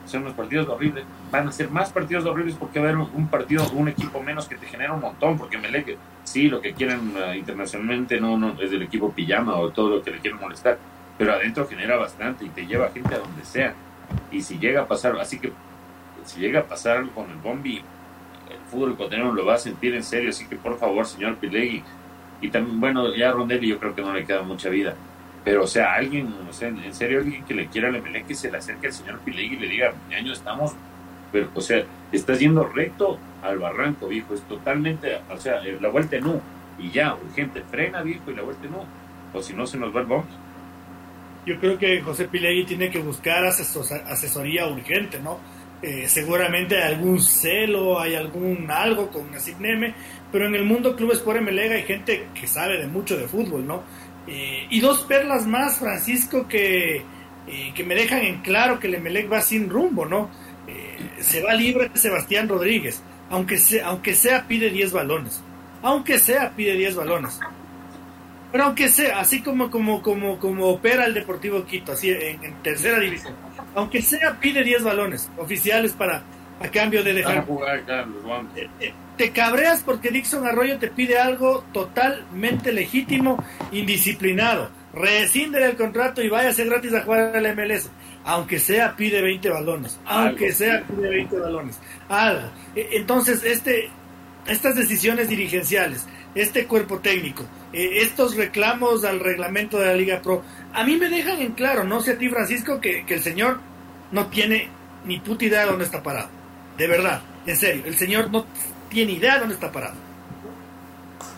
[0.07, 3.29] Son unos partidos horribles, van a ser más partidos horribles porque va a haber un,
[3.29, 6.73] partido, un equipo menos que te genera un montón, porque me que sí, lo que
[6.73, 10.40] quieren uh, internacionalmente no, no es del equipo pijama o todo lo que le quieren
[10.40, 10.79] molestar,
[11.18, 13.75] pero adentro genera bastante y te lleva gente a donde sea.
[14.31, 15.53] Y si llega a pasar, así que
[16.25, 20.05] si llega a pasar con el Bombi, el fútbol ecuatoriano lo va a sentir en
[20.05, 21.83] serio, así que por favor, señor Pilegui,
[22.40, 24.94] y también, bueno, ya Rondelli yo creo que no le queda mucha vida.
[25.44, 28.51] Pero, o sea, alguien, o sea, en serio, alguien que le quiera al que se
[28.51, 30.72] le acerque al señor Pilegui y le diga, año estamos,
[31.33, 35.88] pero, o sea, estás yendo recto al barranco, viejo, es totalmente, o sea, eh, la
[35.88, 36.40] vuelta no,
[36.79, 38.85] y ya, urgente, frena, viejo, y la vuelta no,
[39.33, 40.27] o si no se nos va el bomb.
[41.46, 45.38] Yo creo que José Pilegui tiene que buscar asesoría urgente, ¿no?
[45.81, 49.94] Eh, seguramente hay algún celo, hay algún algo con Neme,
[50.31, 53.67] pero en el mundo clubes por Melega hay gente que sabe de mucho de fútbol,
[53.67, 53.83] ¿no?
[54.27, 58.97] Eh, y dos perlas más, Francisco, que, eh, que me dejan en claro que el
[58.97, 60.29] Emelec va sin rumbo, ¿no?
[60.67, 65.43] Eh, se va libre Sebastián Rodríguez, aunque sea, aunque sea pide 10 balones,
[65.83, 67.41] aunque sea pide 10 balones.
[68.53, 72.99] Pero aunque sea, así como, como, como, como opera el Deportivo Quito, así en, tercera
[72.99, 73.35] división,
[73.75, 76.23] aunque sea pide 10 balones oficiales para
[76.61, 78.23] a cambio de dejar jugar Carlos
[79.19, 84.71] te cabreas porque Dixon Arroyo te pide algo totalmente legítimo, indisciplinado.
[84.95, 87.91] Rescinde el contrato y vaya a ser gratis a jugar al MLS.
[88.25, 89.99] Aunque sea, pide 20 balones.
[90.07, 91.79] Aunque sea, pide 20 balones.
[92.09, 92.49] Algo.
[92.75, 93.91] E, entonces, este,
[94.47, 100.43] estas decisiones dirigenciales, este cuerpo técnico, e, estos reclamos al reglamento de la Liga Pro,
[100.73, 103.61] a mí me dejan en claro, no sé a ti, Francisco, que, que el señor
[104.12, 104.69] no tiene
[105.05, 106.29] ni puta idea de dónde está parado.
[106.77, 108.47] De verdad, en serio, el señor no
[108.91, 109.95] tiene idea de dónde está parado.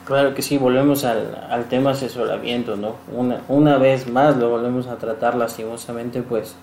[0.05, 2.97] Claro que sí, volvemos al, al tema asesoramiento, ¿no?
[3.13, 6.57] Una, una vez más lo volvemos a tratar lastimosamente, pues,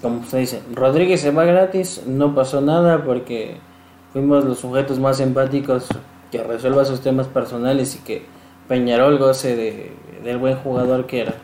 [0.00, 3.58] como usted dice, Rodríguez se va gratis, no pasó nada porque
[4.12, 5.88] fuimos los sujetos más empáticos
[6.30, 8.24] que resuelva sus temas personales y que
[8.68, 9.92] Peñarol goce de,
[10.24, 11.34] del buen jugador que era.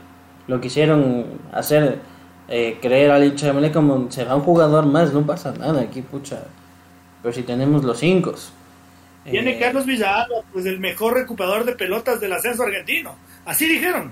[0.46, 1.98] Lo quisieron hacer
[2.48, 6.44] eh, creer al de como será un jugador más, no pasa nada aquí, pucha.
[7.22, 8.34] Pero si tenemos los cinco.
[9.30, 13.14] Tiene eh, Carlos Villalba, pues el mejor recuperador de pelotas del ascenso argentino.
[13.44, 14.10] Así dijeron.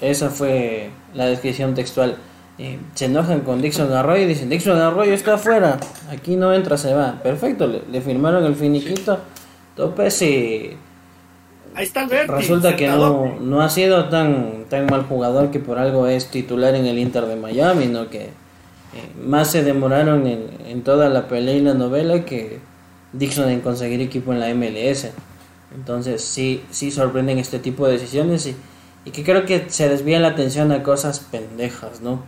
[0.00, 2.16] Esa fue la descripción textual.
[2.58, 5.78] Eh, se enojan con Dixon Arroyo y dicen, Dixon Arroyo está afuera,
[6.10, 7.18] aquí no entra, se va.
[7.22, 9.18] Perfecto, le, firmaron el finiquito.
[9.76, 10.76] Topes y...
[11.74, 16.08] Ahí está Resulta que no, no, ha sido tan, tan mal jugador que por algo
[16.08, 18.30] es titular en el Inter de Miami, no que eh,
[19.24, 22.58] más se demoraron en, en toda la pelea y la novela que
[23.12, 25.08] Dixon en conseguir equipo en la MLS.
[25.74, 28.56] Entonces sí, sí sorprenden este tipo de decisiones y,
[29.04, 32.22] y que creo que se desvía la atención a cosas pendejas, ¿no?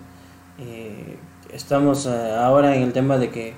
[0.59, 1.17] Eh,
[1.53, 3.55] estamos eh, ahora en el tema de que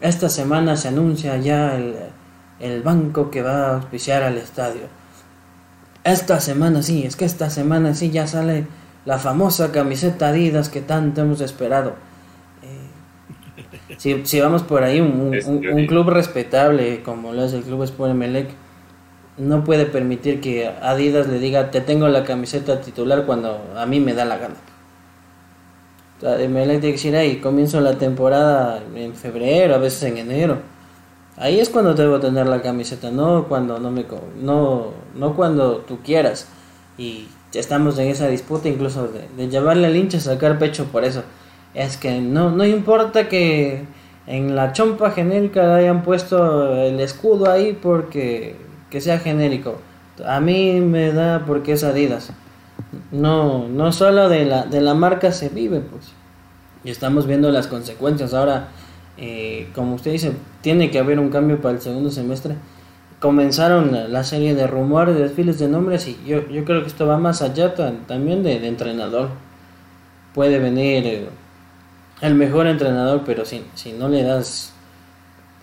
[0.00, 1.96] esta semana se anuncia ya el,
[2.60, 4.82] el banco que va a auspiciar al estadio.
[6.04, 8.66] Esta semana sí, es que esta semana sí ya sale
[9.04, 11.94] la famosa camiseta Adidas que tanto hemos esperado.
[13.96, 18.10] Si, si, vamos por ahí, un, un, club respetable como lo es el Club Sport
[18.10, 18.48] Emelec,
[19.38, 24.00] no puede permitir que Adidas le diga te tengo la camiseta titular cuando a mí
[24.00, 24.54] me da la gana.
[26.18, 30.18] O sea, me tiene que decir, ahí comienzo la temporada en febrero, a veces en
[30.18, 30.58] enero.
[31.36, 34.06] Ahí es cuando debo tener la camiseta, no cuando no me
[34.40, 36.48] no no cuando tú quieras.
[36.96, 41.04] Y estamos en esa disputa incluso de, de llevarle al hincha a sacar pecho por
[41.04, 41.22] eso.
[41.76, 43.84] Es que no no importa que
[44.26, 48.56] en la chompa genérica hayan puesto el escudo ahí porque
[48.90, 49.78] que sea genérico.
[50.24, 52.32] A mí me da porque es Adidas.
[53.12, 56.12] No, no solo de la, de la marca se vive, pues.
[56.82, 58.32] Y estamos viendo las consecuencias.
[58.32, 58.68] Ahora,
[59.18, 62.54] eh, como usted dice, tiene que haber un cambio para el segundo semestre.
[63.20, 67.06] Comenzaron la serie de rumores, de desfiles de nombres y yo, yo creo que esto
[67.06, 69.28] va más allá también de, entrenador.
[70.34, 71.28] Puede venir eh,
[72.20, 74.72] el mejor entrenador, pero si, si no le das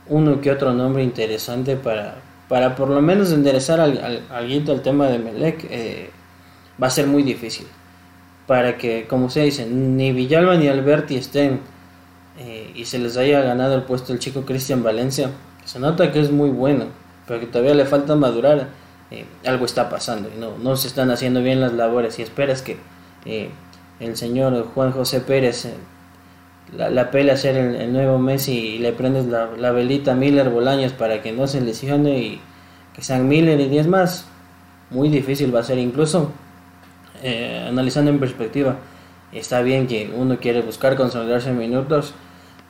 [0.08, 2.16] uno que otro nombre interesante para,
[2.48, 6.10] para por lo menos enderezar al, al, al tema de Melec, eh,
[6.82, 7.68] va a ser muy difícil.
[8.48, 11.62] Para que, como se dice, ni Villalba ni Alberti estén
[12.38, 15.32] eh, y se les haya ganado el puesto el chico Cristian Valencia,
[15.64, 16.88] se nota que es muy bueno,
[17.26, 18.68] pero que todavía le falta madurar.
[19.12, 22.64] Eh, algo está pasando y no, no se están haciendo bien las labores y esperas
[22.64, 22.78] que
[24.00, 25.68] el señor Juan José Pérez
[26.72, 30.50] la, la pele a ser el, nuevo Messi y le prendes la, la velita Miller
[30.50, 32.42] Bolaños para que no se lesione y
[32.94, 34.26] que sean Miller y 10 más.
[34.90, 36.32] Muy difícil va a ser incluso
[37.22, 38.78] eh, analizando en perspectiva.
[39.32, 42.14] Está bien que uno quiere buscar consolidarse en minutos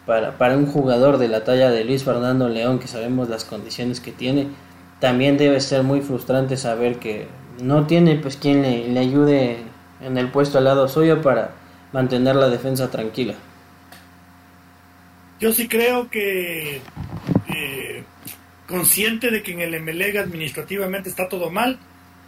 [0.05, 3.99] para, para un jugador de la talla de Luis Fernando León que sabemos las condiciones
[3.99, 4.47] que tiene.
[4.99, 7.27] También debe ser muy frustrante saber que
[7.61, 9.57] no tiene pues quien le, le ayude
[10.01, 11.51] en el puesto al lado suyo para
[11.91, 13.35] mantener la defensa tranquila.
[15.43, 16.79] Yo sí creo que
[17.53, 18.03] eh,
[18.65, 21.77] consciente de que en el MLEG administrativamente está todo mal,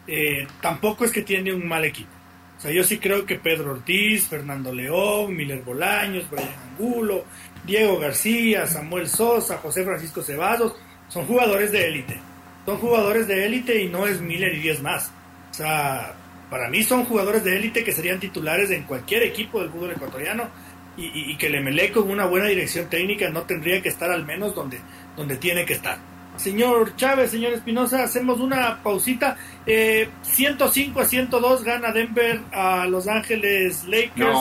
[0.05, 2.09] eh, tampoco es que tiene un mal equipo.
[2.57, 7.23] O sea, yo sí creo que Pedro Ortiz, Fernando León, Miller Bolaños, Brian Angulo,
[7.65, 10.75] Diego García, Samuel Sosa, José Francisco Ceballos,
[11.07, 12.19] son jugadores de élite.
[12.65, 15.09] Son jugadores de élite y no es Miller y 10 más.
[15.51, 16.13] O sea,
[16.49, 20.49] para mí son jugadores de élite que serían titulares en cualquier equipo del fútbol ecuatoriano
[20.97, 24.55] y, que el Emelec con una buena dirección técnica no tendría que estar al menos
[24.55, 24.79] donde,
[25.15, 25.97] donde tiene que estar.
[26.37, 29.37] Señor Chávez, señor Espinosa, hacemos una pausita.
[29.65, 34.37] 105 eh, a 102 gana Denver a Los Ángeles Lakers.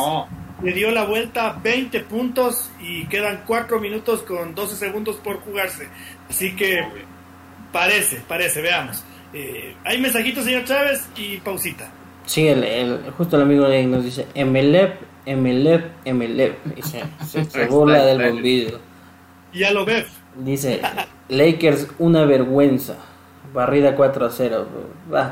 [0.63, 5.89] Le dio la vuelta 20 puntos y quedan 4 minutos con 12 segundos por jugarse.
[6.29, 6.83] Así que
[7.73, 9.05] parece, parece, veamos.
[9.33, 11.91] Eh, hay mensajitos, señor Chávez, y pausita.
[12.25, 16.85] Sí, el, justo el amigo nos dice, Emelec MLF, MLF.
[17.27, 18.79] Se, se, burla del bombillo.
[19.53, 20.07] Ya lo ves.
[20.37, 20.83] Dice,
[21.29, 22.97] Lakers, una vergüenza.
[23.53, 24.66] Barrida 4 a 0.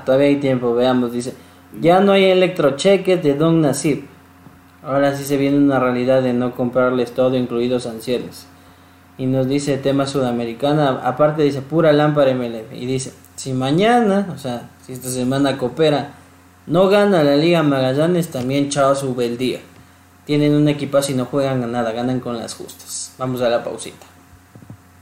[0.04, 1.12] todavía hay tiempo, veamos.
[1.12, 1.34] Dice,
[1.80, 4.04] ya no hay electrocheques de Don Nasib.
[4.82, 8.46] Ahora sí se viene una realidad de no comprarles todo, incluidos sanciones.
[9.18, 12.72] Y nos dice tema sudamericana, aparte dice pura lámpara MLF.
[12.72, 16.14] Y dice, si mañana, o sea, si esta semana coopera,
[16.66, 19.60] no gana la Liga Magallanes, también chao su bel día
[20.24, 23.14] tienen un equipazo y no juegan a nada, ganan con las justas.
[23.18, 24.06] Vamos a la pausita.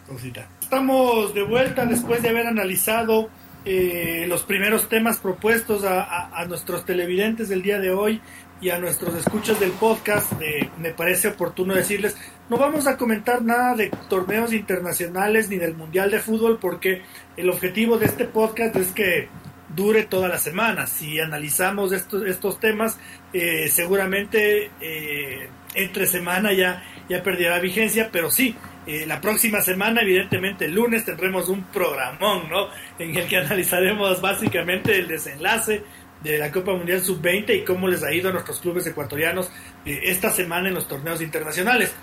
[0.06, 0.48] Pausita.
[0.60, 3.28] Estamos de vuelta después de haber analizado
[3.64, 8.20] eh, los primeros temas propuestos a, nuestros televidentes del día de hoy
[8.60, 10.32] y a nuestros escuchas del podcast.
[10.78, 12.16] me parece oportuno decirles,
[12.48, 17.02] no vamos a comentar nada de torneos internacionales ni del Mundial de Fútbol porque
[17.36, 19.28] el objetivo de este podcast es que
[19.74, 20.86] dure toda la semana.
[20.86, 22.98] Si analizamos estos, estos temas,
[23.32, 28.56] eh, seguramente eh, entre semana ya, ya perderá vigencia, pero sí,
[28.86, 32.68] eh, la próxima semana, evidentemente el lunes, tendremos un programón, ¿no?
[32.98, 35.82] En el que analizaremos básicamente el desenlace
[36.22, 39.50] de la Copa Mundial Sub-20 y cómo les ha ido a nuestros clubes ecuatorianos
[39.86, 41.94] esta semana en los torneos internacionales.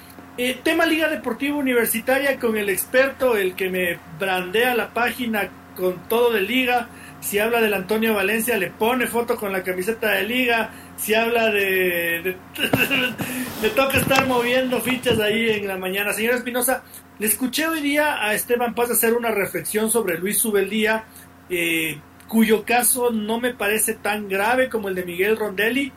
[0.63, 6.33] tema Liga Deportiva Universitaria con el experto, el que me brandea la página con todo
[6.33, 6.89] de liga,
[7.27, 10.69] si habla del Antonio Valencia, le pone foto con la camiseta de liga.
[10.95, 12.37] Si habla de.
[13.61, 16.13] le toca estar moviendo fichas ahí en la mañana.
[16.13, 16.83] Señora Espinosa,
[17.19, 21.03] le escuché hoy día a Esteban Paz hacer una reflexión sobre Luis Subeldía,
[21.49, 21.99] eh,
[22.29, 25.91] cuyo caso no me parece tan grave como el de Miguel Rondelli,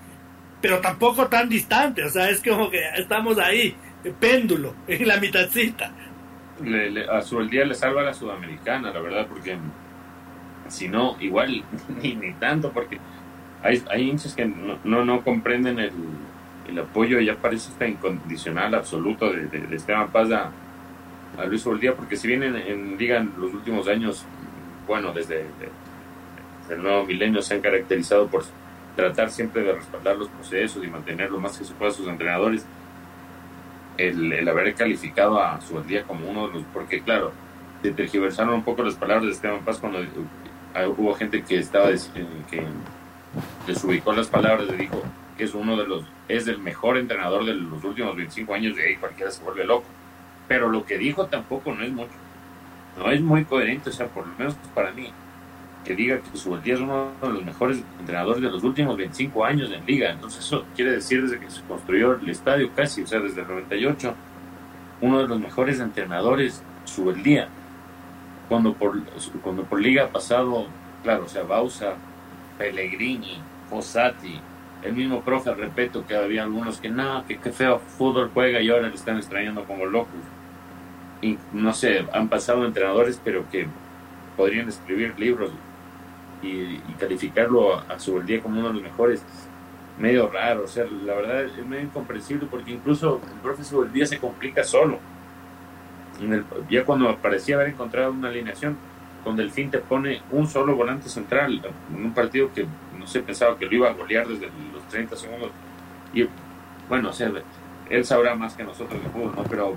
[0.60, 2.02] pero tampoco tan distante.
[2.02, 3.76] O sea, es como que estamos ahí,
[4.18, 5.92] péndulo, en la mitadcita.
[7.08, 9.56] a Subeldía le salva la sudamericana, la verdad, porque
[10.70, 11.64] si no, igual
[12.02, 12.98] ni, ni tanto, porque
[13.62, 15.92] hay, hay hinchas que no, no, comprenden el,
[16.68, 20.50] el, apoyo, ya parece incondicional absoluto de, de, Esteban Paz a,
[21.46, 24.24] Luis Boldía, porque si bien en, Liga los últimos años,
[24.86, 25.46] bueno, desde,
[26.68, 28.44] el nuevo milenio se han caracterizado por
[28.94, 32.08] tratar siempre de respaldar los procesos y mantener lo más que se pueda a sus
[32.08, 32.66] entrenadores,
[33.96, 37.32] el, el haber calificado a su día como uno de los, porque claro,
[37.82, 40.00] se tergiversaron un poco las palabras de Esteban Paz cuando
[40.96, 41.88] hubo gente que estaba
[42.50, 42.64] que
[43.66, 45.02] desubicó las palabras y dijo
[45.36, 48.84] que es uno de los es el mejor entrenador de los últimos 25 años de
[48.84, 49.86] ahí cualquiera se vuelve loco.
[50.48, 52.12] Pero lo que dijo tampoco no es mucho.
[52.98, 55.10] No es muy coherente o sea por lo menos para mí
[55.84, 59.70] que diga que Subeldía es uno de los mejores entrenadores de los últimos 25 años
[59.72, 60.10] en liga.
[60.10, 63.48] Entonces eso quiere decir desde que se construyó el estadio casi o sea desde el
[63.48, 64.14] 98
[65.00, 67.48] uno de los mejores entrenadores Subeldía
[68.50, 69.00] cuando por,
[69.44, 70.66] cuando por liga ha pasado,
[71.04, 71.94] claro, o sea, Bausa,
[72.58, 73.40] Pellegrini,
[73.70, 74.40] Fossati,
[74.82, 78.68] el mismo profe, repito, que había algunos que no, que qué feo fútbol juega y
[78.68, 80.18] ahora le están extrañando como locos.
[81.22, 83.68] Y no sé, han pasado entrenadores, pero que
[84.36, 85.52] podrían escribir libros
[86.42, 89.22] y, calificarlo a, su día como uno de los mejores.
[89.96, 94.18] Medio raro, o sea, la verdad es medio incomprensible porque incluso el profe día se
[94.18, 94.98] complica solo
[96.68, 98.76] ya cuando parecía haber encontrado una alineación,
[99.24, 101.60] con Delfín te pone un solo volante central
[101.94, 102.66] en un partido que
[102.98, 105.50] no sé, pensaba que lo iba a golear desde los 30 segundos.
[106.12, 106.26] Y
[106.88, 107.32] bueno, o sea,
[107.88, 109.44] él sabrá más que nosotros de fútbol, ¿no?
[109.44, 109.74] Pero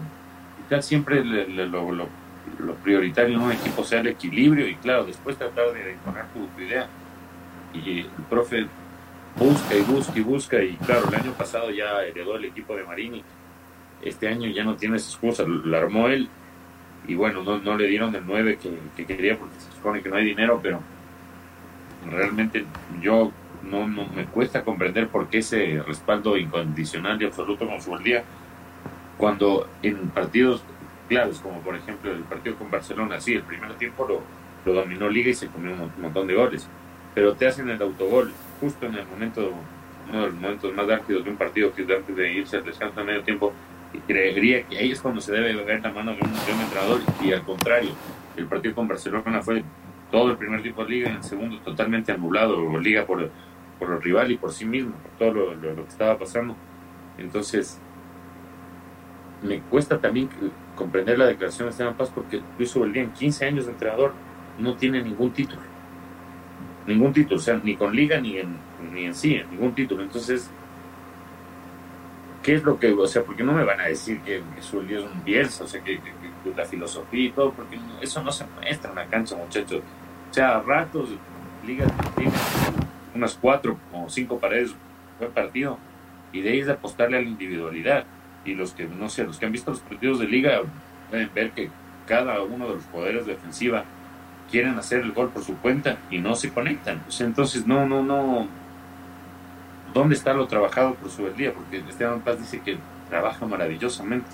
[0.82, 2.08] siempre lo,
[2.84, 6.88] prioritario en un equipo sea el equilibrio y claro, después tratar de imponer tu, idea.
[7.74, 8.68] Y el profe
[9.38, 12.84] busca y busca y busca y claro, el año pasado ya heredó el equipo de
[12.84, 13.24] Marini
[14.06, 16.30] este año ya no tiene esa excusa, la armó él
[17.08, 18.58] y bueno, no, no le dieron el 9
[18.96, 20.80] que, quería porque se supone que no hay dinero, pero
[22.10, 22.66] realmente
[23.02, 23.32] yo
[23.64, 28.24] no, no, me cuesta comprender por qué ese respaldo incondicional y absoluto con su día
[29.18, 30.64] cuando en partidos
[31.08, 34.22] claves como por ejemplo el partido con Barcelona sí el primer tiempo lo,
[34.66, 36.68] lo dominó Liga y se comió un montón de goles
[37.16, 39.54] pero te hacen el autogol justo en el momento
[40.10, 42.66] uno de los momentos más álgidos de un partido que es antes de irse al
[42.66, 43.54] descanso a medio tiempo
[43.94, 47.32] y creería que ahí es cuando se debe ver la mano de un, entrenador y
[47.32, 47.92] al contrario,
[48.36, 49.64] el partido con Barcelona fue
[50.12, 53.30] todo el primer tiempo de liga y el segundo totalmente anulado, liga por,
[53.80, 56.56] por el rival y por sí mismo, por todo lo, que estaba pasando.
[57.18, 57.80] Entonces,
[59.44, 60.30] me cuesta también
[60.76, 64.14] comprender la declaración de Esteban Paz porque Luis Ubeldía en 15 años de entrenador
[64.58, 65.62] no tiene ningún título.
[66.88, 68.58] Ningún título, o sea, ni con liga ni en,
[68.92, 70.04] ni en sí, ningún título.
[70.04, 70.50] Entonces,
[72.44, 75.00] ¿qué es lo que, o sea, porque no me van a decir que, su lío
[75.00, 76.00] es un Bielsa, o sea, que,
[76.56, 79.82] la filosofía y todo, porque eso no se muestra en la cancha, muchachos.
[80.30, 81.10] O sea, a ratos,
[81.66, 81.86] Liga
[82.18, 82.34] tiene
[83.16, 84.76] unas cuatro o cinco paredes,
[85.18, 85.80] buen partido,
[86.34, 88.06] y de ahí es de apostarle a la individualidad.
[88.44, 90.62] Y los que, no sé, los que han visto los partidos de Liga
[91.10, 91.70] pueden ver que
[92.06, 93.86] cada uno de los poderes de defensiva
[94.52, 97.02] quieren hacer el gol por su cuenta y no se conectan.
[97.20, 98.50] Entonces, no, no, no
[99.94, 101.54] ¿Dónde está lo trabajado por su día?
[101.54, 102.78] Porque Esteban Paz dice que
[103.10, 104.28] trabaja maravillosamente.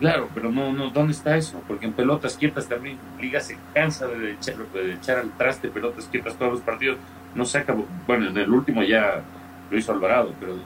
[0.00, 1.62] Claro, pero no, no, ¿dónde está eso?
[1.68, 6.06] Porque en pelotas quietas también Liga se cansa de echar, de echar al traste pelotas
[6.06, 6.98] quietas todos los partidos.
[7.36, 9.22] No saca, bueno, en el último ya
[9.70, 10.56] lo hizo Alvarado, pero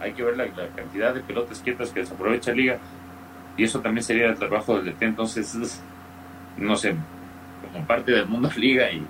[0.00, 2.78] hay que ver la, cantidad de pelotas quietas que desaprovecha Liga
[3.58, 5.02] y eso también sería el trabajo del DT.
[5.02, 5.82] Entonces,
[6.56, 6.94] no sé,
[7.70, 9.06] como parte del mundo Liga y,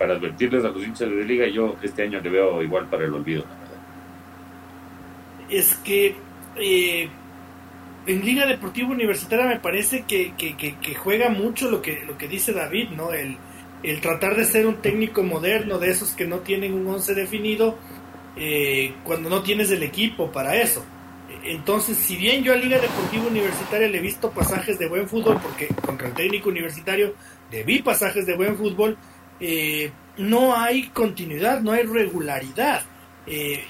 [0.00, 3.14] para advertirles a los hinchas de Liga, yo este año le veo igual para el
[3.14, 3.44] olvido
[5.58, 6.16] es que
[6.56, 7.08] eh,
[8.06, 10.32] en Liga Deportiva Universitaria me parece que,
[10.96, 13.12] juega mucho lo que, lo que dice David, ¿no?
[13.12, 13.38] El,
[14.00, 17.78] tratar de ser un técnico moderno, de esos que no tienen un once definido,
[18.36, 20.84] eh, cuando no tienes el equipo para eso.
[21.44, 25.38] Entonces, si bien yo a Liga Deportiva Universitaria le he visto pasajes de buen fútbol,
[25.42, 27.14] porque contra el técnico universitario
[27.50, 28.96] le vi pasajes de buen fútbol,
[29.40, 32.82] eh, no hay continuidad, no hay regularidad.
[33.26, 33.64] Eh,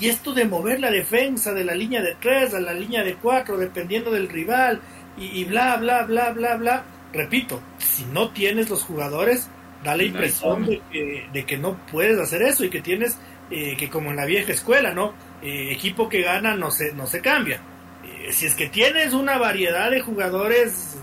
[0.00, 3.14] y, esto de mover la defensa de la línea de tres a la línea de
[3.14, 4.80] cuatro, dependiendo del rival,
[5.16, 6.84] y, bla, bla, bla, bla, bla.
[7.12, 9.48] Repito, si no tienes los jugadores,
[9.82, 13.18] da la impresión de que, de que no puedes hacer eso y que tienes
[13.50, 15.14] eh, que como en la vieja escuela, ¿no?
[15.40, 17.60] Eh, equipo que gana no se, no se cambia.
[18.04, 20.98] Eh, si es que tienes una variedad de jugadores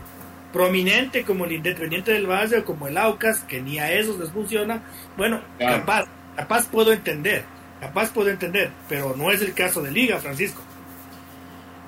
[0.53, 4.32] prominente como el Independiente del Valle o como el Aucas, que ni a esos les
[4.32, 4.84] funciona,
[5.18, 7.43] bueno, capaz, capaz puedo entender,
[7.88, 10.62] capaz puedo entender, pero no es el caso de Liga, Francisco.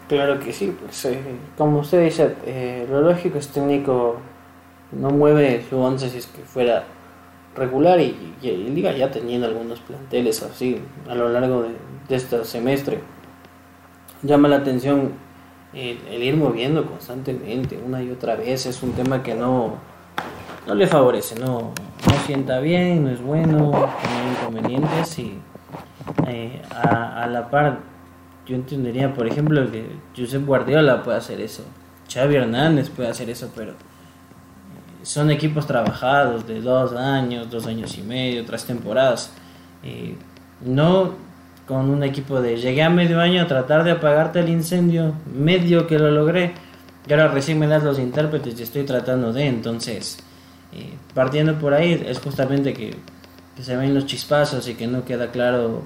[0.08, 1.08] Claro que sí, pues
[1.58, 4.18] como usted dice, lo lógico es técnico
[4.92, 6.86] no mueve su once si es que fuera
[7.56, 10.80] regular y, Liga ya teniendo algunos planteles así
[11.10, 13.00] a lo largo de, este semestre.
[14.22, 15.12] Llama la atención
[15.74, 18.66] el, ir moviendo constantemente una y otra vez.
[18.66, 19.76] Es un tema que no,
[20.66, 21.74] no le favorece, no,
[22.08, 23.72] no sienta bien, no es bueno,
[24.02, 25.38] tiene inconvenientes y
[26.28, 27.80] eh, a, a, la par
[28.46, 29.86] yo entendería, por ejemplo, que
[30.16, 31.64] Josep Guardiola puede hacer eso,
[32.12, 33.74] Xavi Hernández puede hacer eso, pero
[35.04, 39.32] son equipos trabajados de dos años, dos años y medio, tres temporadas.
[40.66, 41.28] no
[41.68, 45.86] con un equipo de llegué a medio año a tratar de apagarte el incendio, medio
[45.86, 46.54] que lo logré,
[47.08, 50.18] y ahora recién me das los intérpretes y estoy tratando de, entonces,
[50.74, 52.96] eh, partiendo por ahí, es justamente que,
[53.62, 55.84] se ven los chispazos y que no queda claro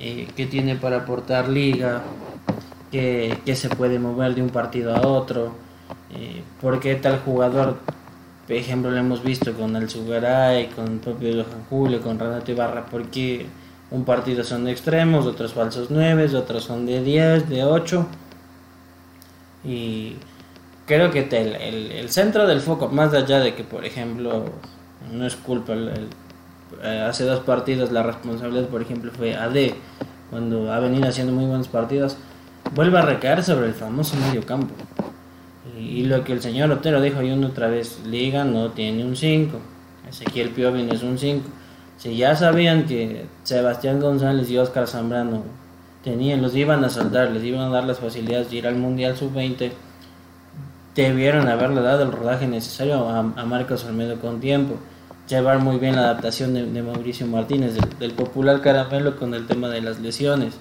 [0.00, 2.02] eh, qué tiene para aportar liga,
[2.90, 5.52] qué, se puede mover de un partido a otro,
[6.14, 7.78] eh, por qué tal jugador
[8.50, 12.50] por ejemplo, lo hemos visto con el Sugaray, con el propio Johan Julio, con Renato
[12.50, 13.46] Ibarra, porque
[13.92, 18.06] un partido son de extremos, otros falsos 9, otros son de 10, de 8.
[19.62, 20.16] Y
[20.84, 24.46] creo que el, el, centro del foco, más allá de que, por ejemplo,
[25.12, 25.74] no es culpa,
[26.82, 29.74] eh, hace dos partidos la responsabilidad, por ejemplo, fue AD,
[30.30, 32.16] cuando ha venido haciendo muy buenos partidos,
[32.74, 34.74] vuelve a recaer sobre el famoso medio campo.
[35.78, 39.16] Y lo que el señor Otero dijo y una otra vez, Liga no tiene un
[39.16, 39.58] 5.
[40.08, 41.48] Ezequiel Piovi no es un 5.
[41.96, 45.42] Si ya sabían que Sebastián González y Oscar Zambrano
[46.02, 49.16] tenían, los iban a saltar, les iban a dar las facilidades de ir al Mundial
[49.16, 49.70] Sub-20,
[50.94, 54.76] debieron haberle dado el rodaje necesario a, Marcos Olmedo con tiempo.
[55.30, 59.80] Llevar muy bien la adaptación de, Mauricio Martínez, del, popular caramelo con el tema de
[59.80, 60.54] las lesiones.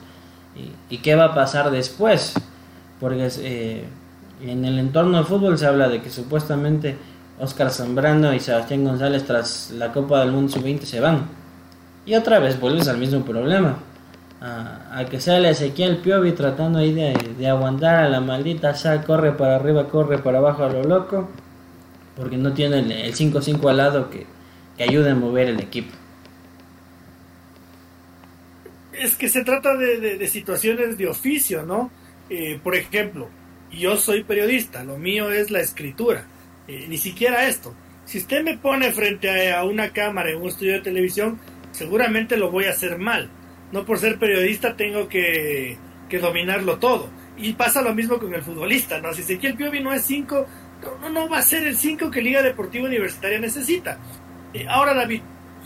[0.92, 2.36] ¿Y, qué va a pasar después?
[3.00, 3.84] Porque eh,
[4.46, 6.98] en el entorno del fútbol se habla de que supuestamente
[7.40, 11.24] Oscar Zambrano y Sebastián González tras la Copa del Mundo Sub-20 se van.
[12.06, 13.80] Y otra vez vuelves al mismo problema.
[14.40, 19.56] A, que sale Ezequiel Piovi tratando ahí de, aguantar a la maldita sea corre para
[19.56, 21.28] arriba, corre para abajo a lo loco.
[22.16, 24.28] Porque no tiene el 5-5 al lado que,
[24.80, 25.94] que ayude a mover el equipo.
[28.94, 31.92] Es que se trata de, situaciones de oficio, ¿no?
[32.30, 33.28] Eh, por ejemplo,
[33.74, 36.24] yo soy periodista, lo mío es la escritura,
[36.70, 37.76] eh, ni siquiera esto.
[38.06, 41.42] Si usted me pone frente a, una cámara en un estudio de televisión,
[41.74, 43.30] seguramente lo voy a hacer mal.
[43.74, 45.78] No por ser periodista tengo que,
[46.22, 47.10] dominarlo todo.
[47.38, 49.14] Y pasa lo mismo con el futbolista, ¿no?
[49.14, 50.48] Si Ezequiel Piovi no es 5,
[51.02, 54.00] no, no, va a ser el 5 que Liga Deportiva Universitaria necesita.
[54.54, 55.22] Eh, ahora, David,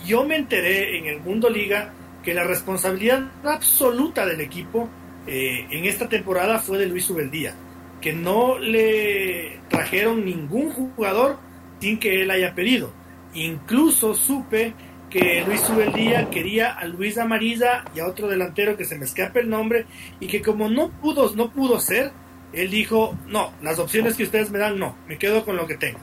[0.06, 4.90] yo me enteré en el Mundo Liga que la responsabilidad absoluta del equipo
[5.28, 7.56] eh, en esta temporada fue de Luis Ubeldía
[8.04, 11.38] que no le trajeron ningún jugador
[11.80, 12.92] sin que él haya pedido.
[13.34, 14.74] Incluso supe
[15.10, 19.40] que Luis Subeldía quería a Luis Amarilla y a otro delantero que se me escape
[19.40, 19.86] el nombre
[20.20, 22.12] y que como no pudo, no pudo ser,
[22.52, 25.78] él dijo, no, las opciones que ustedes me dan, no, me quedo con lo que
[25.78, 26.00] tengo.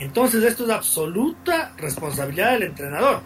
[0.00, 3.22] Entonces esto es absoluta responsabilidad del entrenador.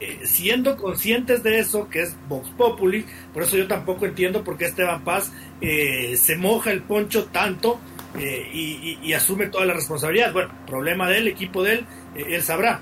[0.00, 3.04] Eh, siendo conscientes de eso, que es Vox Populi,
[3.34, 7.80] por eso yo tampoco entiendo por qué Esteban Paz eh, se moja el poncho tanto
[8.16, 10.32] eh, y, asume toda la responsabilidad.
[10.32, 12.80] Bueno, problema del equipo de él, él sabrá.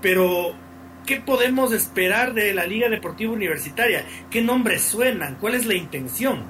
[0.00, 0.54] pero,
[1.04, 4.04] ¿qué podemos esperar de la Liga Deportiva Universitaria?
[4.30, 5.34] ¿Qué nombres suenan?
[5.40, 6.44] ¿Cuál es la intención?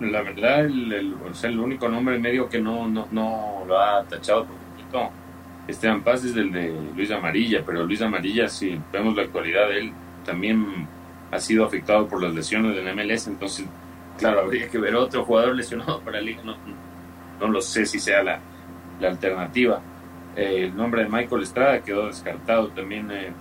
[0.00, 4.56] La verdad, el, el, único nombre medio que no, no, no lo ha tachado por
[4.56, 5.10] poquito
[5.68, 9.78] Esteban Paz es el de Luis Amarilla, pero Luis Amarilla, si vemos la actualidad de
[9.78, 9.92] él,
[10.24, 10.86] también
[11.30, 13.66] ha sido afectado por las lesiones del MLS, entonces,
[14.18, 16.56] claro, habría que ver otro jugador lesionado para la liga, no,
[17.40, 18.40] no lo sé si sea la,
[19.02, 19.80] alternativa.
[20.36, 23.10] Eh, el nombre de Michael Estrada quedó descartado también.
[23.10, 23.32] Eh,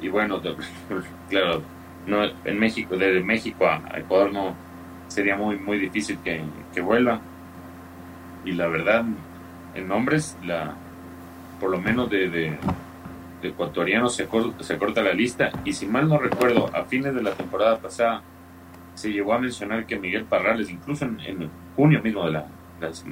[0.00, 0.40] y bueno,
[1.28, 1.62] claro,
[2.06, 4.54] no, en México, desde México a, Ecuador no
[5.12, 6.42] sería muy, muy difícil que,
[6.74, 7.20] que vuelva.
[8.44, 9.04] Y la verdad,
[9.74, 10.74] en nombres, la,
[11.60, 12.58] por lo menos de, de,
[13.42, 14.28] ecuatorianos se,
[14.60, 15.50] se corta la lista.
[15.64, 18.22] Y si mal no recuerdo, a fines de la temporada pasada
[18.94, 22.46] se llegó a mencionar que Miguel Parrales, incluso en, junio mismo de la,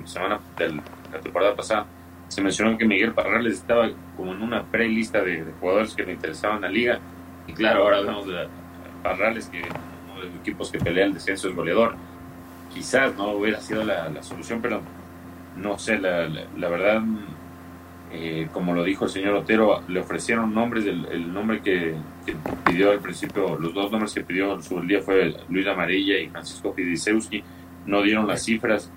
[0.05, 0.81] semana de
[1.13, 1.87] la temporada pasada,
[2.29, 6.61] se mencionó que Miguel Parrales estaba como en una pre-lista de, jugadores que le interesaban
[6.61, 7.01] la liga.
[7.47, 9.69] Y claro, ahora vemos a Parrales, que de
[10.21, 11.95] los equipos que pelea el descenso es goleador.
[12.73, 14.81] Quizás no hubiera sido la, solución, pero
[15.57, 17.03] no sé, la, la verdad
[18.13, 21.95] eh, como lo dijo el señor Otero, le ofrecieron nombres, el, nombre que,
[22.65, 26.73] pidió al principio, los dos nombres que pidió su día fue Luis Amarilla y Francisco
[26.73, 27.45] Fidisewski,
[27.87, 28.91] no dieron las cifras.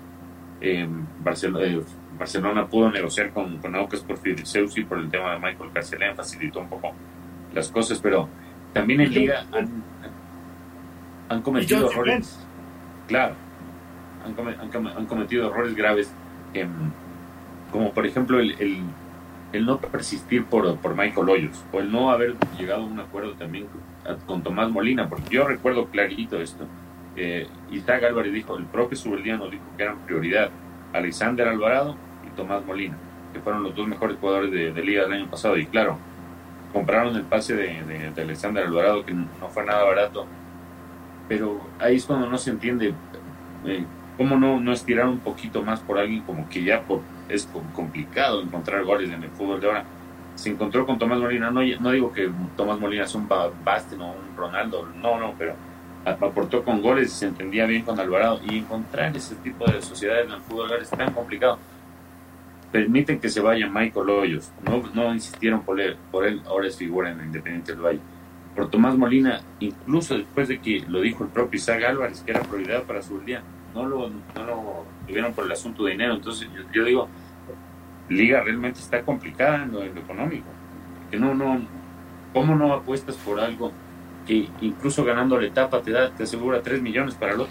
[0.60, 0.88] Eh,
[1.22, 6.60] Barcelona, pudo negociar con, con Aucas por Fidisewski por el tema de Michael Carcelén, facilitó
[6.60, 6.92] un poco
[7.54, 8.28] las cosas, pero
[8.72, 9.84] también en Liga han,
[11.42, 12.38] cometido errores.
[13.08, 13.34] Claro,
[14.24, 16.12] han, cometido errores graves.
[17.70, 18.84] como por ejemplo el,
[19.54, 23.34] el no persistir por, por Michael Hoyos o el no haber llegado a un acuerdo
[23.34, 23.66] también
[24.26, 26.66] con, Tomás Molina, porque yo recuerdo clarito esto.
[27.16, 30.50] Eh, Isaac Álvarez dijo, el propio Subeldía nos dijo que eran prioridad
[30.92, 31.96] Alexander Alvarado
[32.26, 32.96] y Tomás Molina,
[33.32, 35.56] que fueron los dos mejores jugadores de, liga del año pasado.
[35.56, 35.98] Y claro,
[36.72, 40.26] compraron el pase de, de, Alexander Alvarado, que no fue nada barato.
[41.28, 42.94] Pero ahí es cuando no se entiende
[43.64, 43.84] eh,
[44.16, 48.42] cómo no, no estirar un poquito más por alguien como que ya por es complicado
[48.42, 49.84] encontrar goles en el fútbol de ahora.
[50.34, 54.08] Se encontró con Tomás Molina, no, no digo que Tomás Molina es un Basten o
[54.08, 55.54] un Ronaldo, no, no, pero
[56.04, 58.40] aportó con goles y se entendía bien con Alvarado.
[58.48, 61.58] Y encontrar ese tipo de sociedades en el fútbol es tan complicado.
[62.72, 66.76] Permiten que se vaya Michael Hoyos, no, no insistieron por él, por él, ahora es
[66.76, 68.00] figura en Independiente del Valle.
[68.54, 72.40] Por Tomás Molina, incluso después de que lo dijo el propio Isaac Álvarez, que era
[72.42, 73.42] prioridad para su día,
[73.74, 76.14] no lo, no lo tuvieron por el asunto de dinero.
[76.14, 77.08] Entonces yo, digo,
[78.08, 80.46] Liga realmente está complicada en lo, económico.
[81.10, 81.60] Que no, no,
[82.32, 83.72] ¿Cómo no apuestas por algo
[84.26, 87.44] que incluso ganando la etapa te da, te asegura 3 millones para, la,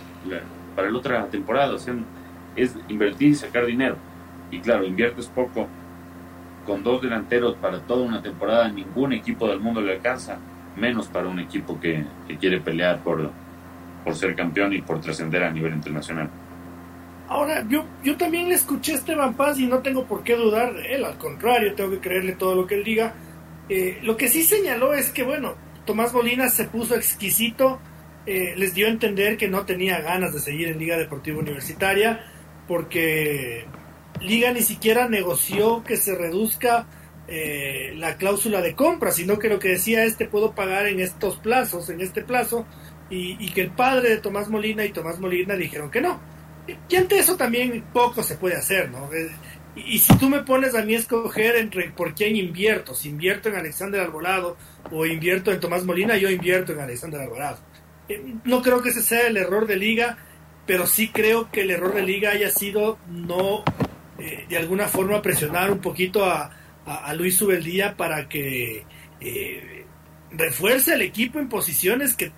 [0.76, 1.74] para la otra temporada?
[1.74, 1.96] O sea,
[2.56, 3.98] es invertir y sacar dinero.
[4.52, 5.68] Y claro, inviertes poco
[6.66, 10.38] con dos delanteros para toda una temporada, ningún equipo del mundo le alcanza,
[10.76, 12.06] menos para un equipo que,
[12.40, 13.32] quiere pelear por,
[14.04, 16.30] por ser campeón y por trascender a nivel internacional.
[17.28, 20.74] Ahora, yo, yo también le escuché a Esteban Paz y no tengo por qué dudar
[20.74, 23.14] de él, al contrario, tengo que creerle todo lo que él diga.
[23.70, 25.56] Eh, lo que sí señaló es que, bueno,
[25.86, 27.80] Tomás Molina se puso exquisito,
[28.26, 32.24] eh, les dio a entender que no tenía ganas de seguir en Liga Deportiva Universitaria,
[32.68, 33.66] porque
[34.22, 36.88] Liga ni siquiera negoció que se reduzca
[37.28, 41.00] eh, la cláusula de compra, sino que lo que decía es te puedo pagar en
[41.00, 42.66] estos plazos, en este plazo,
[43.10, 46.20] y, que el padre de Tomás Molina y Tomás Molina dijeron que no.
[46.90, 49.14] Y ante eso también poco se puede hacer, ¿no?
[49.14, 49.30] Eh,
[49.76, 53.56] y, si tú me pones a mí escoger entre por quién invierto, si invierto en
[53.56, 54.58] Alexander Alvarado
[54.92, 57.60] o invierto en Tomás Molina, yo invierto en Alexander Alvarado.
[58.10, 60.18] Eh, no creo que ese sea el error de liga,
[60.66, 63.64] pero sí creo que el error de liga haya sido no
[64.18, 66.52] eh, de alguna forma presionar un poquito a,
[66.86, 68.86] a, Luis Subeldía para que
[70.32, 72.32] refuerce el equipo en posiciones que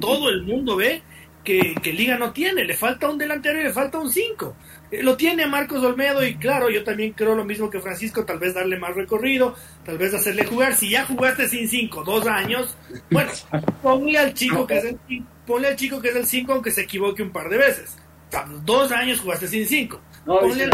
[0.00, 1.02] todo el mundo ve
[1.44, 2.64] que, Liga no tiene.
[2.64, 4.56] Le falta un delantero y le falta un 5.
[4.90, 8.38] Eh, lo tiene Marcos Olmedo y claro, yo también creo lo mismo que Francisco, tal
[8.38, 10.74] vez darle más recorrido, tal vez hacerle jugar.
[10.74, 12.76] Si ya jugaste sin 5 dos años,
[13.10, 13.30] bueno,
[13.82, 14.98] ponle al chico que es el
[15.46, 17.96] ponle al chico que es el 5 aunque se equivoque un par de veces.
[18.64, 20.00] Dos años jugaste sin 5.
[20.26, 20.70] No, ponle al...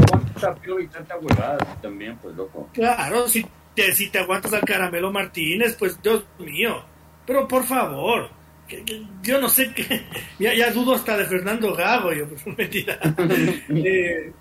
[0.80, 2.68] y tanta huevada también, pues loco.
[2.72, 6.82] Claro, si te, si te aguantas al Caramelo Martínez, pues Dios mío.
[7.26, 8.30] Pero por favor,
[9.22, 10.04] yo no sé qué,
[10.38, 12.26] ya, dudo hasta de Fernando Gago, yo,
[12.56, 12.98] mentira.
[13.68, 14.32] Eh,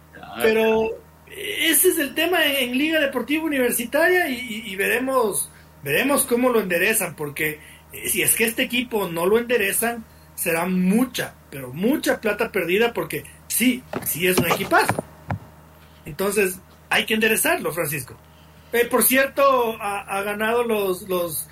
[0.41, 0.89] pero
[1.27, 5.49] ese es el tema en, Liga Deportiva Universitaria y, veremos,
[5.83, 7.59] veremos cómo lo enderezan, porque
[7.91, 12.93] eh, si es que este equipo no lo enderezan, será mucha, pero mucha plata perdida,
[12.93, 15.03] porque sí, sí es un equipazo.
[16.05, 18.15] Entonces, hay que enderezarlo, Francisco.
[18.71, 21.47] Eh, por cierto, ha, ganado los, los,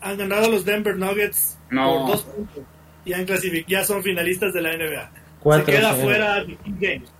[0.00, 2.00] han ganado los Denver Nuggets no.
[2.00, 2.64] Por dos puntos.
[3.04, 3.26] Y han
[3.66, 5.10] ya son finalistas de la NBA.
[5.56, 7.10] Se queda fuera de Games.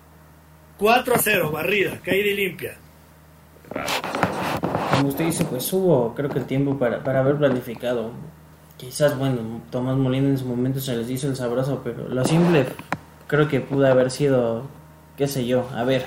[0.77, 2.77] 4 a 0, barrida, caída y limpia.
[4.93, 8.13] Como usted dice, pues hubo, creo que el tiempo para, para haber planificado.
[8.77, 12.67] Quizás, bueno, Tomás Molina en su momento se les hizo el sabroso, pero lo simple
[13.29, 14.67] creo que pudo haber sido,
[15.17, 16.07] qué sé yo, a ver,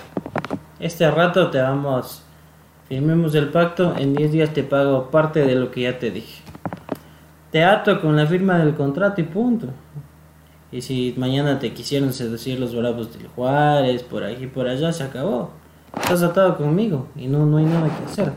[0.81, 2.23] este rato te vamos
[2.91, 6.43] firmemos el pacto, en 10 días te pago parte de lo que ya te dije.
[7.49, 9.67] Te ato con la firma del contrato y punto.
[10.73, 15.03] Y si mañana te quisieron seducir los bravos del Juárez, por aquí por allá, se
[15.03, 15.51] acabó.
[16.01, 18.33] Estás atado conmigo y no, no hay nada que hacer.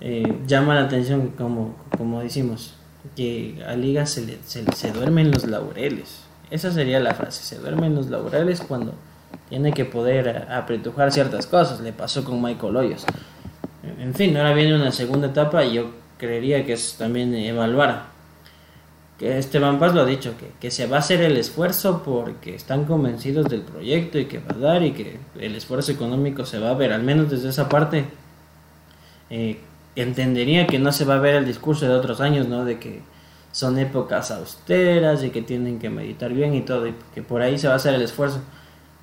[0.00, 2.74] Eh, llama la atención, como, como decimos,
[3.16, 6.22] que a Liga se, se, se duermen los laureles.
[6.50, 8.94] Esa sería la frase, se duermen los laureles cuando
[9.48, 11.80] tiene que poder apretujar ciertas cosas.
[11.80, 13.04] Le pasó con Michael Hoyos.
[14.00, 18.18] En fin, ahora viene una segunda etapa y yo creería que es también evaluar
[19.18, 22.54] que Esteban Paz lo ha dicho, que, que, se va a hacer el esfuerzo porque
[22.54, 26.60] están convencidos del proyecto y que va a dar y que el esfuerzo económico se
[26.60, 28.04] va a ver, al menos desde esa parte.
[29.28, 29.58] Eh,
[29.96, 32.64] entendería que no se va a ver el discurso de otros años, ¿no?
[32.64, 33.00] De que
[33.50, 37.58] son épocas austeras y que tienen que meditar bien y todo, y que por ahí
[37.58, 38.40] se va a hacer el esfuerzo.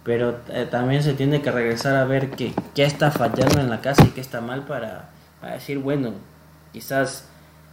[0.06, 4.06] Pero eh, también se tiene que regresar a ver qué está fallando en la casa
[4.06, 5.10] y qué está mal para,
[5.42, 6.14] para decir, bueno,
[6.72, 7.28] quizás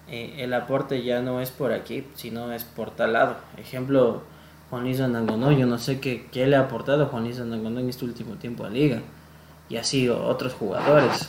[0.08, 3.36] eh, el aporte ya no es por aquí, sino es por tal lado.
[3.58, 4.22] Ejemplo,
[4.70, 7.90] Juan Luis Anangonó, yo no sé qué, qué, le ha aportado Juan Luis Anangonó en
[7.90, 9.02] este último tiempo a Liga.
[9.68, 11.28] Y así otros jugadores.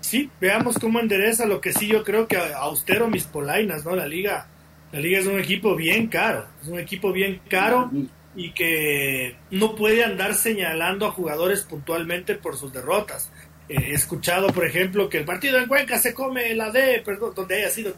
[0.00, 3.96] Sí, veamos cómo endereza lo que sí yo creo que austero mis polainas, ¿no?
[3.96, 4.46] La Liga,
[4.92, 7.90] la Liga es un equipo bien caro, es un equipo bien caro
[8.36, 13.30] y que no puede andar señalando a jugadores puntualmente por sus derrotas
[13.68, 17.56] he escuchado, por ejemplo, que el partido en Cuenca se come la D, perdón, donde
[17.56, 17.94] haya sido.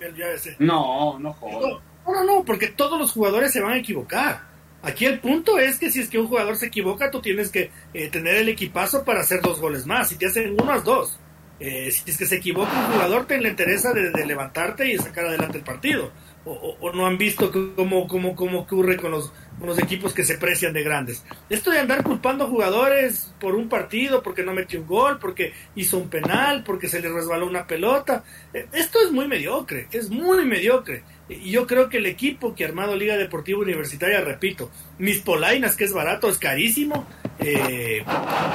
[0.58, 1.76] No, no joder.
[2.06, 4.48] No, no, no, porque todos los jugadores se van a equivocar.
[4.82, 7.70] Aquí el punto es que si es que un jugador se equivoca, tú tienes que
[7.92, 10.08] eh, tener el equipazo para hacer dos goles más.
[10.08, 11.20] Si te hacen uno, haz dos.
[11.60, 14.96] Eh, si es que se equivoca un jugador, te le interesa de, de levantarte y
[14.96, 16.10] sacar adelante el partido.
[16.46, 19.30] O, o, o no han visto cómo, cómo, cómo ocurre con los,
[19.60, 21.22] con los equipos que se precian de grandes.
[21.48, 25.52] Esto de andar culpando a jugadores por un partido, porque no metió un gol, porque
[25.76, 30.08] hizo un penal, porque se le resbaló una pelota, eh, esto es muy mediocre, es
[30.08, 31.02] muy mediocre.
[31.28, 35.76] Y yo creo que el equipo que ha armado Liga Deportiva Universitaria, repito, mis polainas,
[35.76, 37.06] que es barato, es carísimo,
[37.38, 38.02] eh,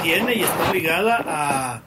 [0.02, 1.82] tiene y está obligada a,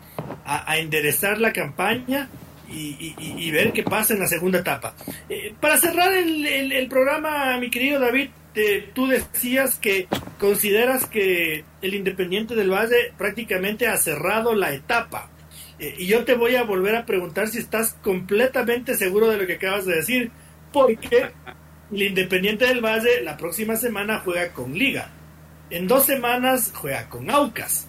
[0.45, 2.29] a, enderezar la campaña
[2.71, 4.95] y, y, ver qué pasa en la segunda etapa.
[5.29, 8.29] Eh, para cerrar el, el, programa, mi querido David,
[8.93, 10.07] tú decías que
[10.39, 15.29] consideras que el Independiente del Valle prácticamente ha cerrado la etapa.
[15.79, 19.47] Eh, y yo te voy a volver a preguntar si estás completamente seguro de lo
[19.47, 20.31] que acabas de decir,
[20.73, 21.31] porque
[21.91, 25.09] el Independiente del Valle la próxima semana juega con Liga.
[25.69, 27.87] En dos semanas juega con Aucas.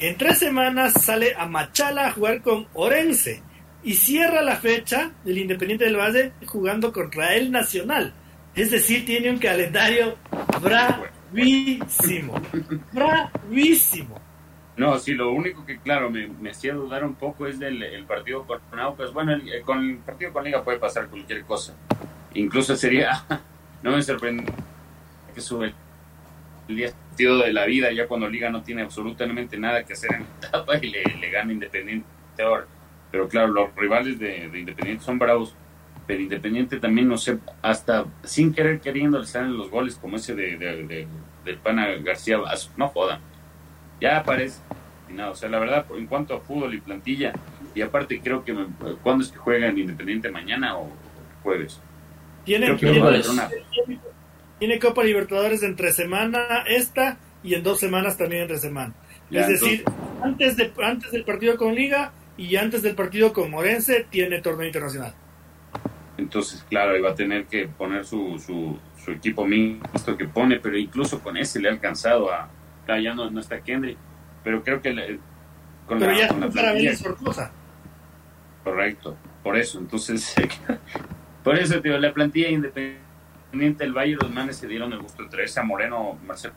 [0.00, 3.42] En tres semanas sale a Machala a jugar con Orense
[3.82, 8.14] y cierra la fecha del Independiente del Valle jugando contra el Nacional.
[8.58, 10.16] Es decir, tiene un calendario
[10.60, 12.34] bravísimo.
[12.92, 14.20] bravísimo.
[14.76, 18.04] No, sí, lo único que, claro, me, me hacía dudar un poco es del el
[18.04, 18.60] partido con.
[19.12, 21.76] Bueno, el, eh, con el partido con Liga puede pasar cualquier cosa.
[22.34, 23.24] Incluso sería,
[23.84, 24.44] no me sorprende
[25.32, 25.72] que sube
[26.66, 30.26] el día de la vida, ya cuando Liga no tiene absolutamente nada que hacer en
[30.40, 32.08] la etapa y le, le gana Independiente
[32.42, 32.66] ahora.
[33.12, 35.54] Pero claro, los rivales de, de, Independiente son bravos,
[36.08, 40.34] pero Independiente también, no sé, hasta sin querer queriendo le salen los goles como ese
[40.34, 41.06] de, de, de
[41.44, 42.38] del Pana García,
[42.76, 43.20] no jodan.
[44.00, 44.60] Ya aparece.
[45.10, 47.32] No, o sea, la verdad, en cuanto a fútbol y plantilla,
[47.74, 48.66] y aparte creo que, me,
[49.02, 50.30] ¿cuándo es que juegan Independiente?
[50.30, 50.90] ¿Mañana o
[51.42, 51.78] jueves?
[52.44, 52.74] Tiene,
[54.58, 58.94] tiene, Copa Libertadores entre semana esta y en dos semanas también entre semana.
[59.30, 60.22] Ya, es decir, entonces...
[60.22, 64.66] antes, de, antes del partido con Liga y antes del partido con Morense tiene torneo
[64.66, 65.14] internacional.
[66.18, 70.76] Entonces, claro, iba a tener que poner su, su, su, equipo mixto que pone, pero
[70.76, 72.50] incluso con ese le ha alcanzado a...
[72.84, 73.96] Claro, ya no, no está Kendry,
[74.42, 75.20] pero creo que le,
[75.86, 77.52] con pero la, ya con la plantilla, sorpresa.
[78.64, 80.34] Correcto, por eso, entonces,
[81.44, 85.28] por eso, tío, la plantilla independiente del Valle, los manes se dieron el gusto de
[85.28, 86.54] traerse a Moreno, Marcelo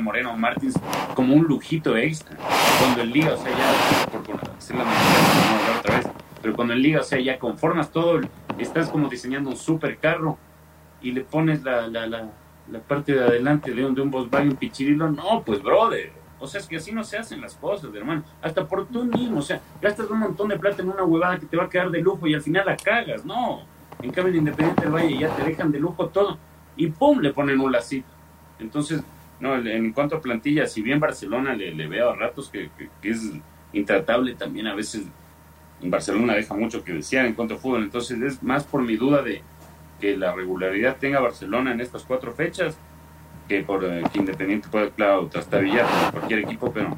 [0.00, 0.74] Moreno Martins
[1.14, 2.36] como un lujito extra.
[2.78, 4.84] Cuando en Liga, o sea, ya, por, por hacer la
[5.78, 6.06] otra vez,
[6.42, 8.20] pero cuando en Liga, o sea, ya conformas todo,
[8.58, 10.38] estás como diseñando un super carro
[11.00, 15.10] y le pones la, la, la, parte de adelante de un, de un Volkswagen Pichirilo,
[15.10, 16.12] no, pues brother.
[16.40, 18.22] O sea, es que así no se hacen las cosas, hermano.
[18.40, 21.46] Hasta por tú mismo, o sea, gastas un montón de plata en una huevada que
[21.46, 23.62] te va a quedar de lujo y al final la cagas, no.
[24.00, 26.38] En cambio, en Independiente del Valle ya te dejan de lujo todo
[26.76, 28.08] y pum, le ponen un lacito.
[28.58, 29.02] Entonces,
[29.40, 32.70] no, en cuanto a plantilla, si bien Barcelona le, veo a ratos que,
[33.02, 33.32] es
[33.72, 35.04] intratable, también a veces
[35.82, 37.82] en Barcelona deja mucho que desear en cuanto a fútbol.
[37.82, 39.42] Entonces es más por mi duda de
[40.00, 42.78] que la regularidad tenga Barcelona en estas cuatro fechas
[43.48, 46.96] que por eh, que Independiente pueda, claro, trastabillar cualquier equipo, pero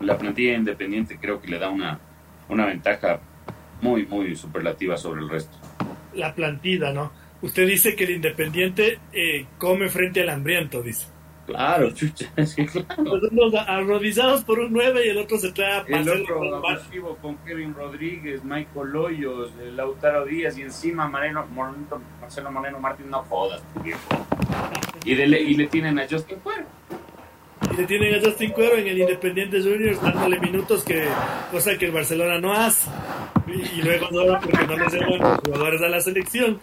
[0.00, 1.98] la plantilla independiente creo que le da una,
[2.48, 3.20] una ventaja
[3.80, 5.56] muy, muy superlativa sobre el resto.
[6.14, 7.12] La plantilla, ¿no?
[7.40, 11.06] Usted dice que el Independiente eh, come frente al hambriento, dice.
[11.48, 13.20] Claro, chucha, sí, claro.
[13.32, 16.62] Los arrodillados por un 9 y el otro se trae a El otro
[17.22, 23.22] con Kevin Rodríguez, Michael Hoyos, Lautaro Díaz y encima Mareno, Moreno, Marcelo Moreno Martín, no
[23.22, 24.00] jodas, viejo.
[25.04, 26.66] Y, de le, y le tienen a Justin Cuero.
[27.72, 31.08] Y le tienen a Justin Cuero en el Independiente Juniors dándole minutos, que
[31.50, 32.90] cosa que el Barcelona no hace.
[33.46, 36.60] Y, y luego no, porque no les llevan los jugadores a la selección.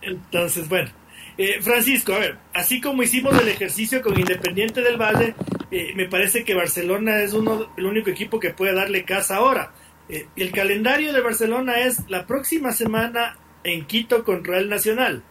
[0.00, 0.90] Entonces, bueno.
[1.36, 5.34] Eh, Francisco, a ver, así como hicimos el ejercicio con Independiente del Valle,
[5.70, 9.72] eh, me parece que Barcelona es uno, el único equipo que puede darle casa ahora.
[10.08, 15.22] Eh, el calendario de Barcelona es la próxima semana en Quito con Real Nacional.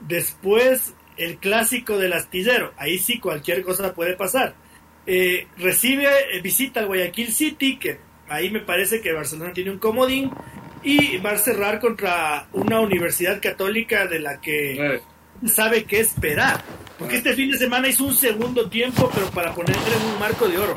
[0.00, 2.72] Después el clásico del astillero.
[2.76, 4.54] Ahí sí cualquier cosa puede pasar.
[5.06, 7.98] Eh, recibe, eh, visita al Guayaquil City, que
[8.28, 10.30] ahí me parece que Barcelona tiene un comodín.
[10.82, 15.02] Y va a cerrar contra una universidad católica de la que
[15.48, 16.62] sabe qué esperar.
[16.98, 20.46] Porque este fin de semana hizo un segundo tiempo, pero para poner en un marco
[20.48, 20.76] de oro.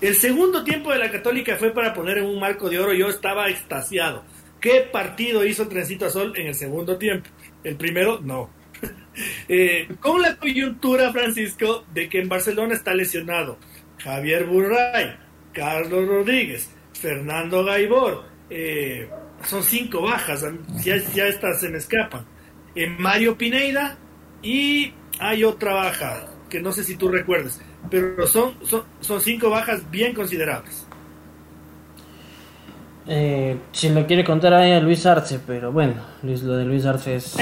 [0.00, 2.92] El segundo tiempo de la Católica fue para poner en un marco de oro.
[2.92, 4.24] Yo estaba extasiado.
[4.60, 7.30] ¿Qué partido hizo Trencito Azul en el segundo tiempo?
[7.64, 8.50] El primero, no.
[9.48, 13.58] eh, con la coyuntura, Francisco, de que en Barcelona está lesionado
[13.98, 15.16] Javier Burray,
[15.52, 18.24] Carlos Rodríguez, Fernando Gaibor.
[18.50, 19.08] Eh,
[19.44, 20.44] son cinco bajas,
[20.84, 22.26] ya, ya estas se me escapan.
[22.74, 23.96] Eh, Mario Pineida
[24.42, 27.60] y hay otra baja que no sé si tú recuerdas,
[27.90, 30.86] pero son, son, son cinco bajas bien considerables.
[33.06, 36.86] Eh, si lo quiere contar ahí a Luis Arce, pero bueno, Luis, lo de Luis
[36.86, 37.36] Arce es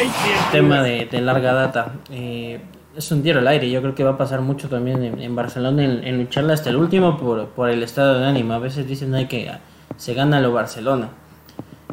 [0.52, 1.94] tema de, de, larga data.
[2.10, 2.60] Eh,
[2.96, 5.34] es un tiro al aire, yo creo que va a pasar mucho también en, en
[5.36, 8.54] Barcelona en, en, lucharla hasta el último por, por el estado de ánimo.
[8.54, 9.50] A veces dicen hay que
[9.96, 11.10] se gana lo Barcelona.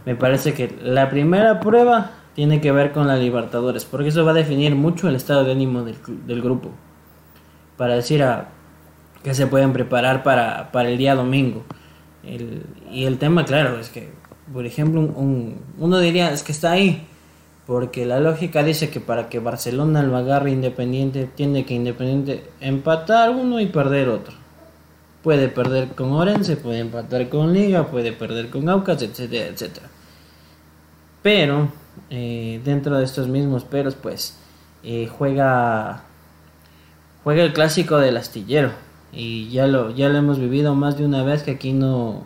[0.05, 4.29] Me parece que la primera prueba tiene que ver con la Libertadores, porque eso va
[4.29, 5.95] a definir mucho el estado de ánimo del,
[6.27, 6.69] del grupo.
[7.77, 8.49] Para decir a
[9.23, 11.63] que se pueden preparar para, el día domingo.
[12.91, 14.11] Y el tema, claro, es que,
[14.53, 17.07] por ejemplo, un, un, uno diría, es que está ahí,
[17.65, 23.31] porque la lógica dice que para que Barcelona lo agarre Independiente, tiene que Independiente empatar
[23.31, 24.35] uno y perder otro.
[25.23, 29.87] Puede perder con Orense, puede empatar con Liga, puede perder con Aucas, etcétera, etcétera.
[31.23, 31.69] Pero,
[32.09, 34.37] eh, dentro de estos mismos peros, pues,
[34.83, 36.03] eh, juega,
[37.23, 38.71] juega el clásico del astillero.
[39.11, 42.23] Y ya lo ya lo hemos vivido más de una vez que aquí no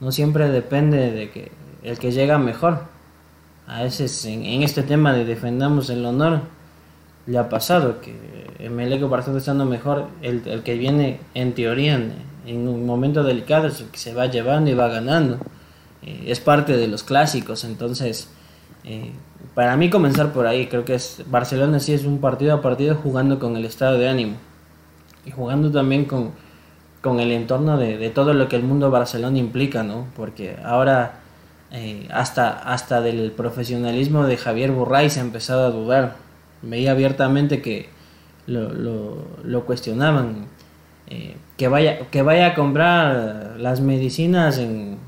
[0.00, 2.84] no siempre depende de que el que llega mejor.
[3.66, 6.40] A veces en, este tema de defendamos el honor
[7.26, 8.16] le ha pasado que
[8.58, 12.14] Emelec o Barcelona estando mejor el, el, que viene en teoría en,
[12.46, 15.38] en, un momento delicado es el que se va llevando y va ganando.
[16.02, 18.30] Eh, es parte de los clásicos entonces
[18.88, 19.12] eh,
[19.54, 22.94] para mí comenzar por ahí creo que es Barcelona sí es un partido a partido
[22.96, 24.36] jugando con el estado de ánimo
[25.26, 26.32] y jugando también con,
[27.02, 30.06] con el entorno de, todo lo que el mundo Barcelona implica, ¿no?
[30.16, 31.20] Porque ahora
[31.70, 36.16] eh, hasta, hasta del profesionalismo de Javier Burray se ha empezado a dudar.
[36.62, 37.90] Veía abiertamente que
[38.46, 40.46] lo cuestionaban.
[41.10, 44.98] Eh, que, vaya, que vaya a comprar las medicinas en,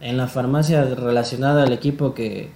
[0.00, 2.48] en la farmacia relacionada al equipo que,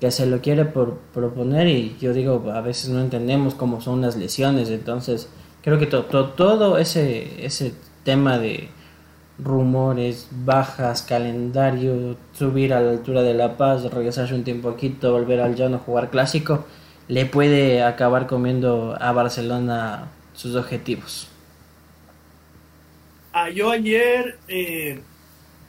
[0.00, 4.00] que se lo quiere por, proponer y yo digo, a veces no entendemos cómo son
[4.00, 5.28] las lesiones, entonces
[5.62, 8.70] creo que to, to, todo ese, ese tema de
[9.38, 15.54] rumores, bajas, calendario, subir a la altura de La Paz, regresarse un tiempo volver al
[15.54, 16.64] llano, jugar clásico,
[17.08, 21.28] le puede acabar comiendo a Barcelona sus objetivos.
[23.32, 25.00] Ah, yo ayer, eh,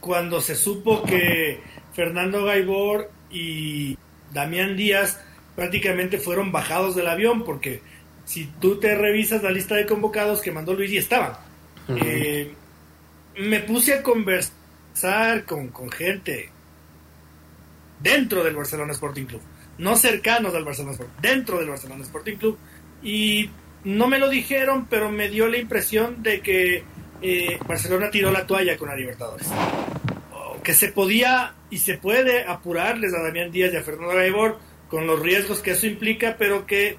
[0.00, 1.60] cuando se supo que
[1.92, 3.96] Fernando Gaibor y
[4.32, 5.20] Damián Díaz
[5.54, 7.82] prácticamente fueron bajados del avión, porque
[8.24, 11.32] si tú te revisas la lista de convocados que mandó Luis y estaban.
[11.88, 12.02] Uh -huh.
[12.04, 12.54] eh,
[13.36, 16.50] me puse a conversar con, con, gente
[18.00, 19.40] dentro del Barcelona Sporting Club,
[19.78, 22.58] no cercanos al Barcelona Sporting, dentro del Barcelona Sporting Club,
[23.02, 23.50] y
[23.84, 26.84] no me lo dijeron, pero me dio la impresión de que
[27.20, 29.48] eh, Barcelona tiró la toalla con la Libertadores.
[30.62, 34.58] Que se podía y se puede apurarles a Damián Díaz y a Fernando Gaibor
[34.88, 36.98] con los riesgos que eso implica, pero que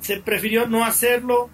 [0.00, 1.48] se prefirió no hacerlo.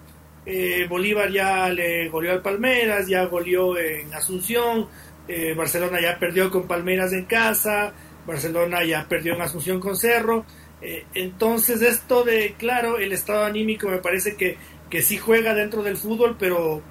[0.45, 4.87] Eh, Bolívar ya le goleó al Palmeiras, ya goleó en Asunción,
[5.27, 7.93] eh, Barcelona ya perdió con Palmeiras en casa,
[8.25, 10.45] Barcelona ya perdió en Asunción con Cerro.
[10.81, 14.57] Eh, entonces esto de, claro, el estado anímico me parece que,
[14.89, 16.81] que sí juega dentro del fútbol, pero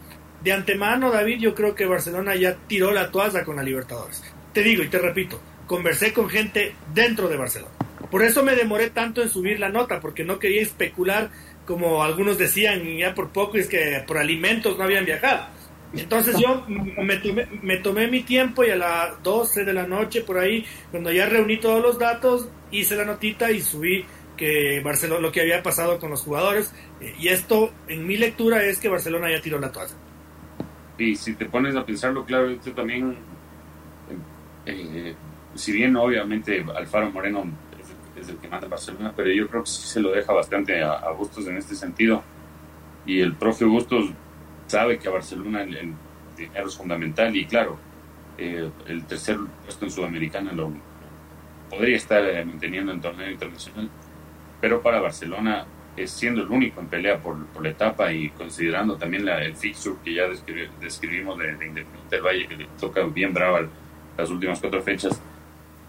[0.43, 4.23] de antemano, David, yo creo que Barcelona ya tiró la toalla con la Libertadores.
[4.57, 7.75] Te digo y te repito, conversé con gente dentro de Barcelona.
[8.11, 11.29] Por eso me demoré tanto en subir la nota, porque no quería especular
[11.67, 15.49] como algunos decían ya por poco, es que por alimentos no habían viajado.
[15.93, 20.23] Entonces yo me tomé, me tomé mi tiempo y a las 12 de la noche
[20.23, 24.07] por ahí, cuando ya reuní todos los datos, hice la notita y subí
[24.39, 28.65] que Barcelona lo que había pasado con los jugadores eh, y esto en mi lectura
[28.65, 29.97] es que Barcelona ya tiró la toalla.
[30.97, 33.19] Y si te pones a pensarlo, claro, esto también,
[34.67, 35.15] eh, eh,
[35.55, 37.45] si bien obviamente Alfaro Moreno
[38.19, 40.93] es, el que manda Barcelona, pero yo creo que sí se lo deja bastante a,
[40.93, 42.23] a Bustos en este sentido.
[43.07, 44.11] Y el profe Bustos
[44.67, 45.95] sabe que a Barcelona el,
[46.37, 47.79] dinero es fundamental y claro,
[48.37, 50.71] el tercer puesto en Sudamericana lo
[51.71, 53.89] podría estar manteniendo en torneo internacional
[54.61, 59.25] pero para Barcelona, es siendo el único en pelea por, la etapa y considerando también
[59.25, 60.25] la, el fixture que ya
[60.81, 63.67] describimos de, Independiente del Valle, que le toca bien brava
[64.17, 65.21] las últimas cuatro fechas,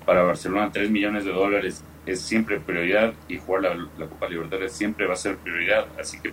[0.05, 5.05] para Barcelona 3 millones de dólares es siempre prioridad y jugar la, Copa Libertadores siempre
[5.05, 6.29] va a ser prioridad, así que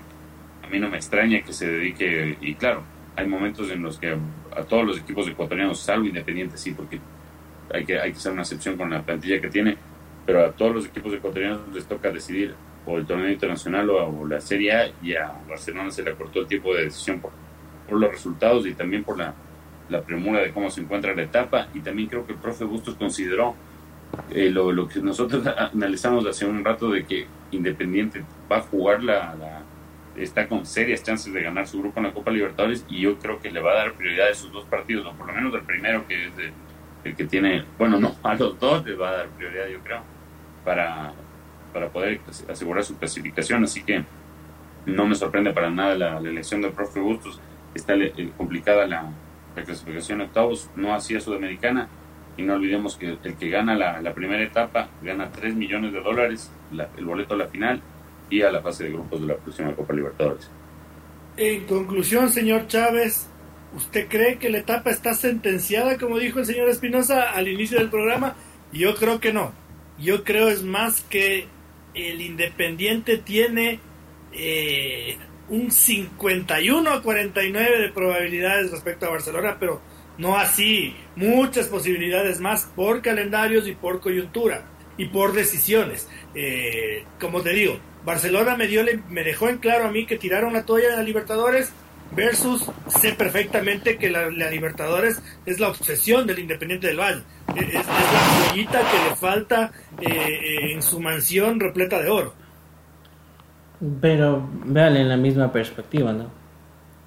[0.63, 2.83] a mí no me extraña que se dedique, y claro,
[3.17, 4.17] hay momentos en los que
[4.57, 7.01] a todos los equipos ecuatorianos, salvo Independiente, sí, porque
[7.73, 9.77] hay que, hay que hacer una excepción con la plantilla que tiene,
[10.25, 12.55] pero a todos los equipos ecuatorianos les toca decidir
[12.87, 16.47] o el torneo internacional o, la Serie A y a Barcelona se le acortó el
[16.47, 17.33] tiempo de decisión por,
[17.89, 19.35] por los resultados y también por la,
[19.89, 22.95] la, premura de cómo se encuentra la etapa y también creo que el profe Bustos
[22.97, 23.55] consideró
[24.31, 29.03] eh, lo, lo, que nosotros analizamos hace un rato de que Independiente va a jugar
[29.03, 29.63] la,
[30.17, 33.41] está con serias chances de ganar su grupo en la Copa Libertadores y yo creo
[33.41, 35.63] que le va a dar prioridad a esos dos partidos o por lo menos el
[35.63, 36.33] primero que es
[37.05, 40.15] el que tiene bueno no a los dos le va a dar prioridad yo creo
[40.65, 41.13] para,
[41.73, 43.63] para poder asegurar su clasificación.
[43.65, 44.05] Así que
[44.87, 47.41] no me sorprende para nada la, elección del profe Bustos.
[47.75, 47.95] Está
[48.37, 49.13] complicada la,
[49.63, 51.89] clasificación de octavos, no hacía Sudamericana.
[52.37, 56.51] Y no olvidemos que el que gana la, primera etapa gana 3 millones de dólares,
[56.97, 57.81] el boleto a la final
[58.29, 60.51] y a la fase de grupos de la próxima Copa Libertadores.
[61.37, 63.29] En conclusión, señor Chávez,
[63.77, 67.89] ¿usted cree que la etapa está sentenciada, como dijo el señor Espinosa al inicio del
[67.89, 68.35] programa?
[68.73, 69.53] Yo creo que no
[69.99, 71.47] yo creo es más que
[71.95, 73.81] el Independiente tiene
[74.33, 75.17] eh,
[75.49, 79.81] un 51 a 49 de probabilidades respecto a Barcelona, pero
[80.19, 84.65] no así, muchas posibilidades más por calendarios y por coyuntura
[84.97, 86.09] y por decisiones.
[86.35, 90.53] Eh, como te digo, Barcelona me, dio, me dejó en claro a mí que tiraron
[90.53, 91.73] la toalla de la Libertadores
[92.13, 97.23] versus sé perfectamente que la, Libertadores es la obsesión del Independiente del Valle.
[97.57, 102.35] Es, la joyita que le falta eh, eh, en su mansión repleta de oro.
[104.01, 106.27] Pero véale en la misma perspectiva, ¿no?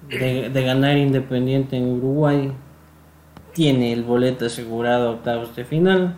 [0.08, 2.52] De, ganar Independiente en Uruguay,
[3.52, 6.16] tiene el boleto asegurado a octavos de final.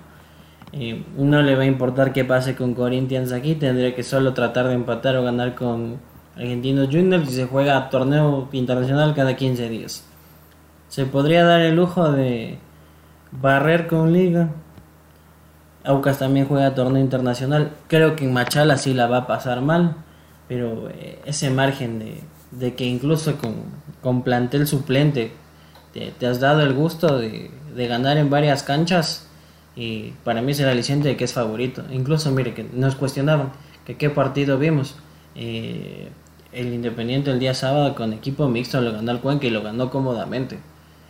[0.72, 4.68] Eh, no le va a importar qué pase con Corinthians aquí, tendría que solo tratar
[4.68, 5.98] de empatar o ganar con
[6.36, 10.05] Argentinos Juniors y se juega torneo internacional cada 15 días.
[10.88, 12.59] Se podría dar el lujo de
[13.32, 14.51] barrer con liga.
[15.84, 17.72] Aucas también juega torneo internacional.
[17.88, 19.96] Creo que en Machala sí la va a pasar mal.
[20.51, 22.14] Pero eh, ese margen de,
[22.51, 23.55] de, que incluso con,
[24.03, 25.30] con plantel suplente
[25.92, 29.28] te, has dado el gusto de, de, ganar en varias canchas.
[29.76, 31.84] Y para mí es el aliciente de que es favorito.
[31.92, 33.53] Incluso, mire, que nos cuestionaban
[33.87, 34.96] que qué partido vimos.
[35.37, 36.08] Eh,
[36.53, 39.88] el Independiente el día sábado con equipo mixto lo ganó el Cuenca y lo ganó
[39.88, 40.57] cómodamente.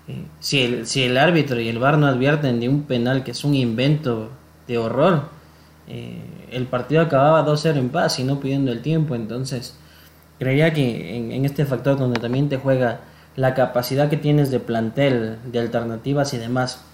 [0.06, 3.30] Eh, si, el, si el árbitro y el VAR no advierten de un penal que
[3.30, 4.28] es un invento
[4.68, 5.39] de horror,
[5.90, 9.14] eh, el partido acababa 2-0 en paz y no pidiendo el tiempo.
[9.14, 9.78] Entonces,
[10.38, 13.00] creía que en, este factor donde también te juega
[13.36, 16.84] la capacidad que tienes de plantel, de alternativas y demás,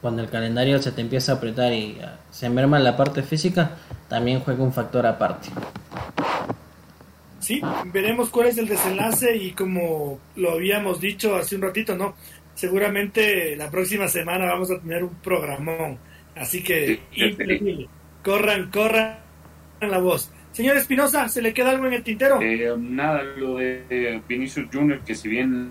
[0.00, 3.72] cuando el calendario se te empieza a apretar y ah, se merma la parte física,
[4.08, 5.48] también juega un factor aparte
[7.48, 12.14] sí, veremos cuál es el desenlace y como lo habíamos dicho hace un ratito, ¿no?
[12.54, 15.98] Seguramente la próxima semana vamos a tener un programón.
[16.36, 17.00] Así que,
[18.22, 19.18] Corran, corran
[19.80, 20.30] la voz.
[20.52, 22.40] Señor Espinosa, ¿se le queda algo en el tintero?
[22.42, 25.70] Eh, nada, lo de Vinicius Junior, que si bien,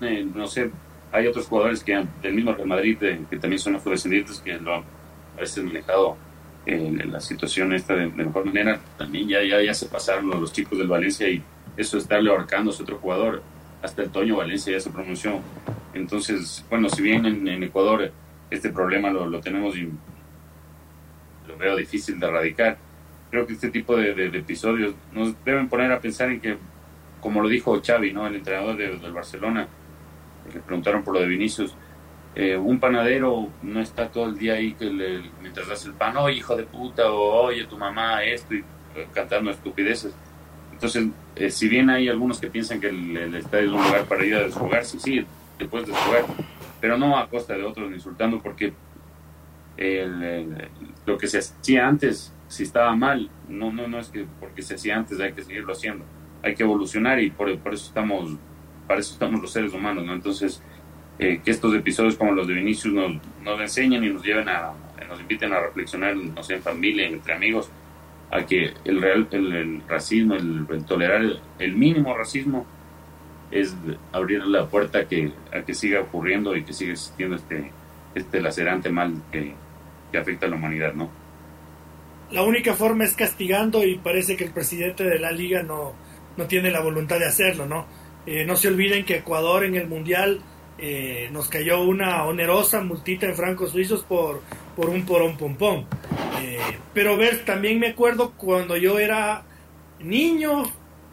[0.00, 0.70] eh, no sé,
[1.12, 4.74] hay otros jugadores que del mismo Real Madrid eh, que también son afrodescendientes que lo
[4.74, 4.84] han
[5.36, 6.16] a veces manejado
[6.66, 10.78] en la situación esta de, mejor manera, también ya, ya, ya se pasaron los, chicos
[10.78, 11.42] del Valencia y
[11.76, 13.42] eso estarle ahorcando a otro jugador,
[13.82, 15.40] hasta el Toño Valencia ya se pronunció.
[15.92, 18.10] Entonces, bueno, si bien en, Ecuador
[18.50, 19.74] este problema lo, lo, tenemos
[21.48, 22.78] lo veo difícil de erradicar,
[23.30, 26.56] creo que este tipo de, de, episodios nos deben poner a pensar en que
[27.24, 28.26] como lo dijo Xavi, ¿no?
[28.26, 29.66] el entrenador del Barcelona,
[30.52, 31.74] le preguntaron por lo de Vinicius,
[32.34, 36.16] eh, un panadero no está todo el día ahí que le, mientras hace el pan,
[36.18, 38.64] oye hijo de puta, o oye tu mamá, esto, y
[39.14, 40.14] cantando estupideces.
[40.72, 41.06] Entonces,
[41.36, 44.34] eh, si bien hay algunos que piensan que el, estadio es un lugar para ir
[44.34, 45.24] a desfogarse, sí,
[45.56, 46.24] te puedes desfogar,
[46.78, 48.74] pero no a costa de otros, insultando, porque
[51.06, 54.74] lo que se hacía antes, si estaba mal, no, no, no es que porque se
[54.74, 56.04] hacía antes hay que seguirlo haciendo,
[56.42, 58.36] hay que evolucionar y por, por eso estamos,
[58.86, 60.14] para eso estamos los seres humanos, ¿no?
[60.14, 60.62] Entonces,
[61.18, 63.12] eh, que estos episodios como los de Vinicius nos,
[63.42, 64.72] nos enseñen y nos lleven a,
[65.08, 67.70] nos inviten a reflexionar, no sé, en familia, entre amigos,
[68.30, 71.22] a que el real, el, racismo, el, tolerar
[71.58, 72.66] el, mínimo racismo
[73.50, 73.76] es
[74.12, 77.70] abrir la puerta a que, a que siga ocurriendo y que siga existiendo este,
[78.14, 79.54] este lacerante mal que,
[80.14, 81.10] que afecta a la humanidad, ¿no?
[82.30, 85.92] La única forma es castigando y parece que el presidente de la liga no,
[86.36, 87.86] no tiene la voluntad de hacerlo, ¿no?
[88.24, 90.40] Eh, no se olviden que Ecuador en el Mundial
[90.78, 94.40] eh, nos cayó una onerosa multita en francos suizos por,
[94.76, 95.86] por un porón pompón.
[96.40, 96.58] Eh,
[96.92, 99.42] pero ver, también me acuerdo cuando yo era
[99.98, 100.62] niño,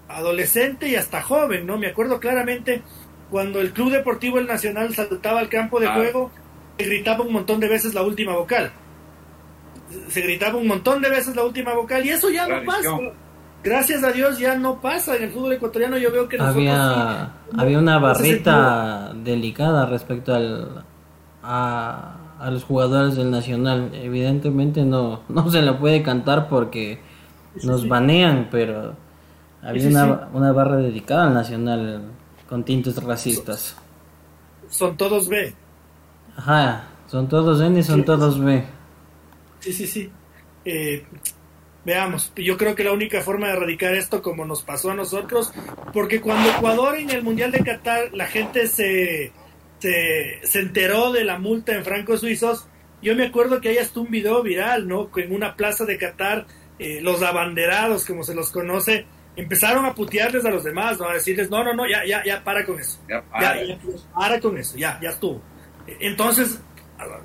[0.10, 1.80] adolescente y hasta joven, ¿no?
[1.80, 2.84] Me acuerdo claramente
[3.32, 5.96] cuando el Club Deportivo El Nacional saltaba al campo de ah.
[5.96, 6.32] juego,
[6.78, 8.72] se gritaba un montón de veces la última vocal.
[10.10, 12.90] Se gritaba un montón de veces la última vocal y eso ya no pasa
[13.64, 15.98] gracias a Dios ya no pasa en el fútbol ecuatoriano.
[15.98, 20.84] Yo veo que había, había una barrita delicada respecto al,
[21.44, 22.16] a,
[22.50, 23.92] los jugadores del Nacional.
[23.94, 27.00] Evidentemente no, no se la puede cantar porque
[27.64, 28.96] nos banean, pero
[29.62, 32.04] había una, una barra dedicada al Nacional
[32.50, 33.76] con tintes racistas.
[34.70, 35.54] Son todos B.
[36.36, 38.64] Ajá, son todos N y son todos B.
[39.62, 40.12] Sí, sí, sí.
[40.66, 41.06] Eh,
[41.84, 45.52] Veamos, yo creo que la única forma de erradicar esto como nos pasó a nosotros,
[45.94, 49.32] porque cuando Ecuador en el Mundial de Qatar la gente se,
[49.80, 52.68] se, enteró de la multa en francos suizos,
[53.02, 55.10] yo me acuerdo que hay hasta un video viral, ¿no?
[55.16, 56.46] En una plaza de Qatar,
[56.78, 61.10] eh, los abanderados, como se los conoce, empezaron a putearles a los demás, ¿no?
[61.10, 63.00] A decirles, no, no, no, ya, ya, ya, para con eso.
[63.10, 64.40] Ya, para.
[64.40, 65.42] con eso, ya, ya estuvo.
[66.00, 66.62] Entonces,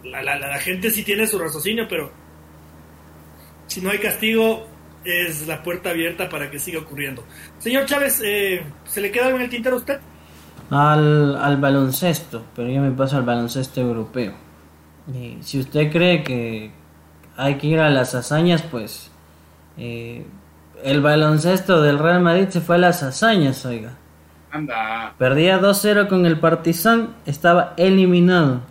[0.03, 2.11] la, la, la gente sí tiene su raciocinio, pero
[3.67, 4.67] si no hay castigo,
[5.05, 7.25] es la puerta abierta para que siga ocurriendo.
[7.59, 10.01] Señor Chávez, eh, ¿se le queda algo en el tintero a usted?
[10.71, 14.35] Al, al baloncesto, pero yo me paso al baloncesto europeo.
[15.15, 16.73] Y si usted cree que
[17.37, 19.11] hay que ir a las hazañas, pues
[19.77, 20.27] eh,
[20.83, 23.93] el baloncesto del Real Madrid se fue a las hazañas, oiga.
[24.51, 25.15] Anda.
[25.19, 28.63] Perdía 2-0 con el Partizan, estaba eliminado.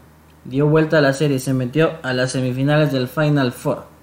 [0.43, 3.94] Dio vuelta a la serie y se metió a las semifinales del Final Four.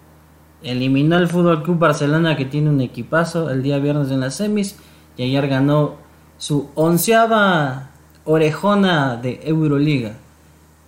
[0.63, 4.77] Eliminó al Fútbol Club Barcelona que tiene un equipazo el día viernes en las semis
[5.17, 5.97] y ayer ganó
[6.39, 7.91] su onceava
[8.25, 10.15] orejona de Euroliga.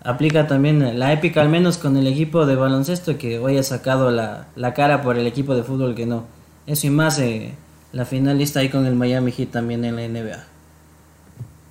[0.02, 4.10] Aplica también la épica al menos con el equipo de baloncesto que hoy ha sacado
[4.10, 6.26] la, cara por el equipo de fútbol que no.
[6.66, 7.54] Eso y más eh,
[7.92, 10.44] la finalista ahí con el Miami Heat también en la NBA.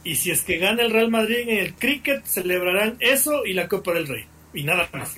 [0.03, 3.67] Y si es que gana el Real Madrid en el cricket, celebrarán eso y la
[3.67, 4.25] Copa del Rey.
[4.53, 5.15] Y nada más.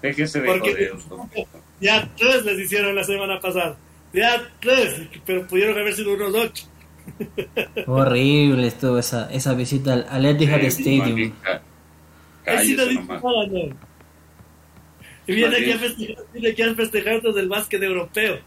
[0.00, 0.92] Déjese de Porque
[1.82, 3.76] ya tres les hicieron la semana pasada.
[4.12, 6.64] Ya tres, pero pudieron haber sido unos ocho.
[7.86, 11.32] Horrible estuvo esa, esa visita al, al Etihad Stadium.
[15.26, 18.38] Y viene aquí, a festejar, viene aquí a festejar desde el básquet europeo.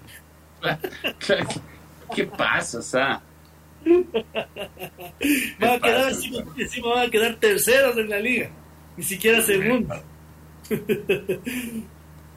[2.15, 3.21] ¿Qué pasa, sa?
[5.59, 6.11] Van a quedar
[6.57, 8.49] encima, van a quedar terceros en la liga,
[8.97, 9.99] ni siquiera segundos.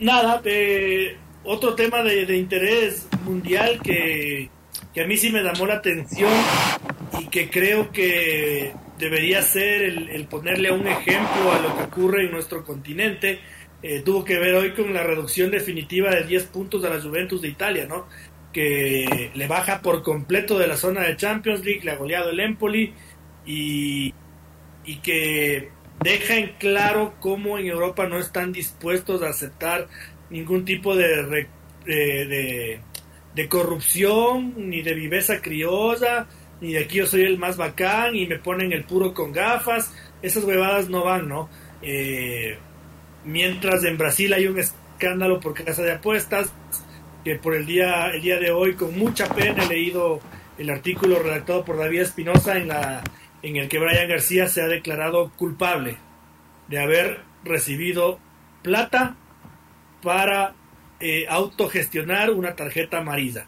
[0.01, 4.49] Nada, eh, otro tema de, interés mundial que,
[5.01, 6.33] a mí sí me llamó la atención
[7.21, 12.33] y que creo que debería ser el, ponerle un ejemplo a lo que ocurre en
[12.33, 13.41] nuestro continente.
[13.83, 17.41] Eh, tuvo que ver hoy con la reducción definitiva de 10 puntos de la Juventus
[17.43, 18.07] de Italia, ¿no?
[18.53, 22.41] Que le baja por completo de la zona de Champions League, le ha goleado el
[22.41, 22.93] Empoli
[23.47, 24.13] y,
[24.85, 25.71] y que
[26.01, 29.89] deja en claro cómo en Europa no están dispuestos a aceptar
[30.31, 31.47] ningún tipo de,
[31.87, 32.81] de,
[33.35, 36.27] de, corrupción, ni de viveza criolla,
[36.61, 39.93] ni de aquí yo soy el más bacán y me ponen el puro con gafas.
[40.23, 41.49] Esas huevadas no van, ¿no?
[41.83, 42.59] Eh,
[43.25, 46.53] mientras en Brasil hay un escándalo por casa de apuestas,
[47.25, 50.21] que por el día, el día de hoy con mucha pena he leído
[50.59, 53.03] el artículo redactado por David Espinosa en la
[53.43, 55.97] en el que Brian García se ha declarado culpable
[56.69, 58.19] de haber recibido
[58.63, 59.17] plata
[60.03, 60.55] para
[61.01, 63.47] eh, autogestionar una tarjeta amarilla.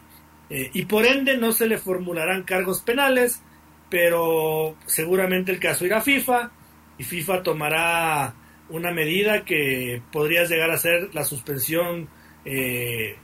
[0.49, 3.41] y por ende no se le formularán cargos penales,
[3.89, 6.51] pero seguramente el caso irá a FIFA
[6.97, 8.33] y FIFA tomará
[8.69, 12.07] una medida que podría llegar a ser la suspensión
[12.45, 13.17] eh,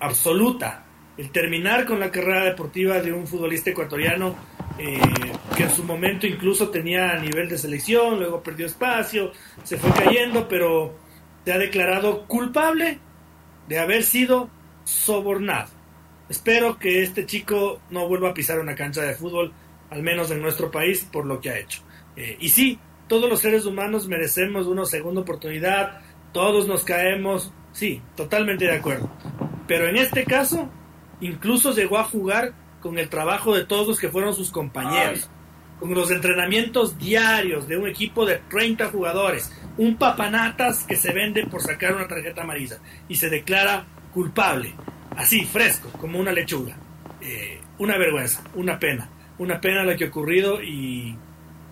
[0.00, 0.86] absoluta,
[1.16, 4.34] el terminar con la carrera deportiva de un futbolista ecuatoriano
[4.78, 5.00] eh,
[5.56, 9.32] que en su momento incluso tenía nivel de selección, luego perdió espacio,
[9.64, 10.94] se fue cayendo, pero
[11.44, 12.98] se ha declarado culpable
[13.66, 14.48] de haber sido
[14.84, 15.70] sobornado.
[16.28, 19.52] Espero que este chico no vuelva a pisar una cancha de fútbol,
[19.90, 21.82] al menos en nuestro país, por lo que ha hecho.
[22.16, 22.78] Eh, y sí,
[23.08, 26.00] todos los seres humanos merecemos una segunda oportunidad,
[26.32, 29.10] todos nos caemos, sí, totalmente de acuerdo.
[29.66, 30.68] Pero en este caso,
[31.20, 35.28] incluso llegó a jugar con el trabajo de todos los que fueron sus compañeros,
[35.80, 41.46] con los entrenamientos diarios de un equipo de 30 jugadores, un papanatas que se vende
[41.46, 42.78] por sacar una tarjeta amarilla
[43.08, 44.74] y se declara culpable,
[45.16, 46.76] así, fresco, como una lechuga.
[47.20, 51.16] Eh, una vergüenza, una pena, una pena lo que ha ocurrido y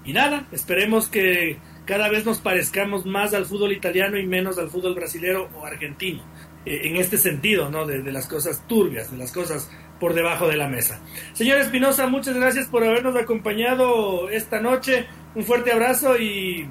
[0.07, 4.71] y nada, esperemos que cada vez nos parezcamos más al fútbol italiano y menos al
[4.71, 6.23] fútbol brasilero o argentino.
[6.65, 7.87] Eh, en este sentido, ¿no?
[7.87, 9.69] De, las cosas turbias, de las cosas
[10.01, 11.01] por debajo de la mesa.
[11.33, 15.07] Señor Espinosa, muchas gracias por habernos acompañado esta noche.
[15.35, 16.69] Un fuerte abrazo y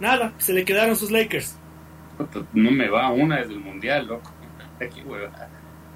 [0.00, 1.58] nada, se le quedaron sus Lakers.
[2.52, 4.32] No me va una desde el Mundial, loco.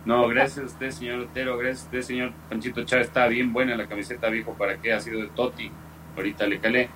[0.07, 1.59] No, gracias a usted, señor Otero.
[1.59, 3.09] Gracias a usted, señor Panchito Chávez.
[3.09, 5.69] Está bien buena la camiseta, viejo, para qué ha sido de Totti
[6.16, 6.89] ahorita le calé.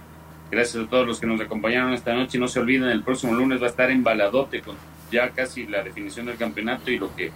[0.51, 2.39] Gracias a todos los que nos acompañaron esta noche.
[2.39, 4.77] No se olviden, el próximo lunes va a estar embaladote con
[5.11, 7.33] ya casi la definición del campeonato y lo que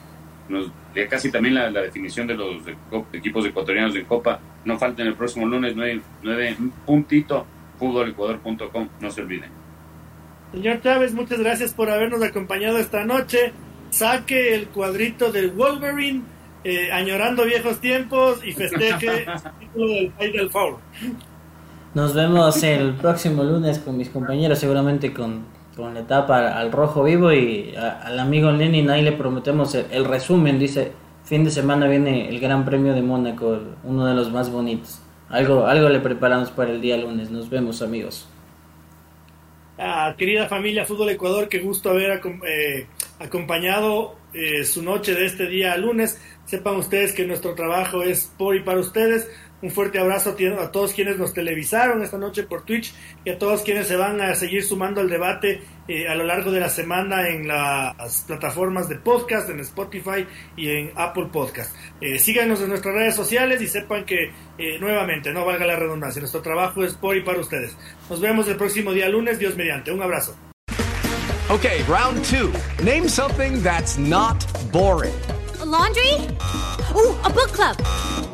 [0.49, 2.63] nos, ya casi también la, definición de los
[3.13, 4.41] equipos ecuatorianos de Copa.
[4.65, 6.57] No falten el próximo lunes, 9, 9
[6.87, 7.47] puntito,
[7.79, 9.51] fútbolecuador.com, no se olviden.
[10.53, 13.53] Señor Chávez, muchas gracias por habernos acompañado esta noche.
[13.91, 16.23] Saque el cuadrito del Wolverine,
[16.63, 20.79] eh, añorando viejos tiempos y festeje el título del Final Four.
[21.95, 25.45] Nos vemos el próximo lunes con mis compañeros, seguramente con,
[25.77, 30.93] la etapa al rojo vivo y al amigo Lenin ahí le prometemos el, resumen, dice,
[31.25, 35.01] fin de semana viene el Gran Premio de Mónaco, uno de los más bonitos.
[35.29, 38.29] Algo, algo le preparamos para el día lunes, nos vemos amigos.
[39.77, 42.87] Ah, querida familia Fútbol Ecuador, qué gusto haber eh,
[43.19, 46.21] acompañado eh, su noche de este día lunes.
[46.45, 49.29] Sepan ustedes que nuestro trabajo es por y para ustedes.
[49.65, 52.93] Un fuerte abrazo a todos quienes nos televisaron esta noche por Twitch
[53.25, 56.53] y a todos quienes se van a seguir sumando al debate eh, a lo largo
[56.53, 61.75] de la semana en las plataformas de podcast, en Spotify y en Apple Podcast.
[61.99, 66.21] Eh, síganos en nuestras redes sociales y sepan que eh, nuevamente, no valga la redundancia,
[66.21, 67.75] nuestro trabajo es por y para ustedes.
[68.11, 69.91] Nos vemos el próximo día lunes, Dios mediante.
[69.91, 70.37] Un abrazo.
[71.49, 72.53] Okay, round two.
[72.85, 75.15] Name something that's not boring.
[75.65, 76.13] laundry?
[76.95, 78.34] Ooh, a book club.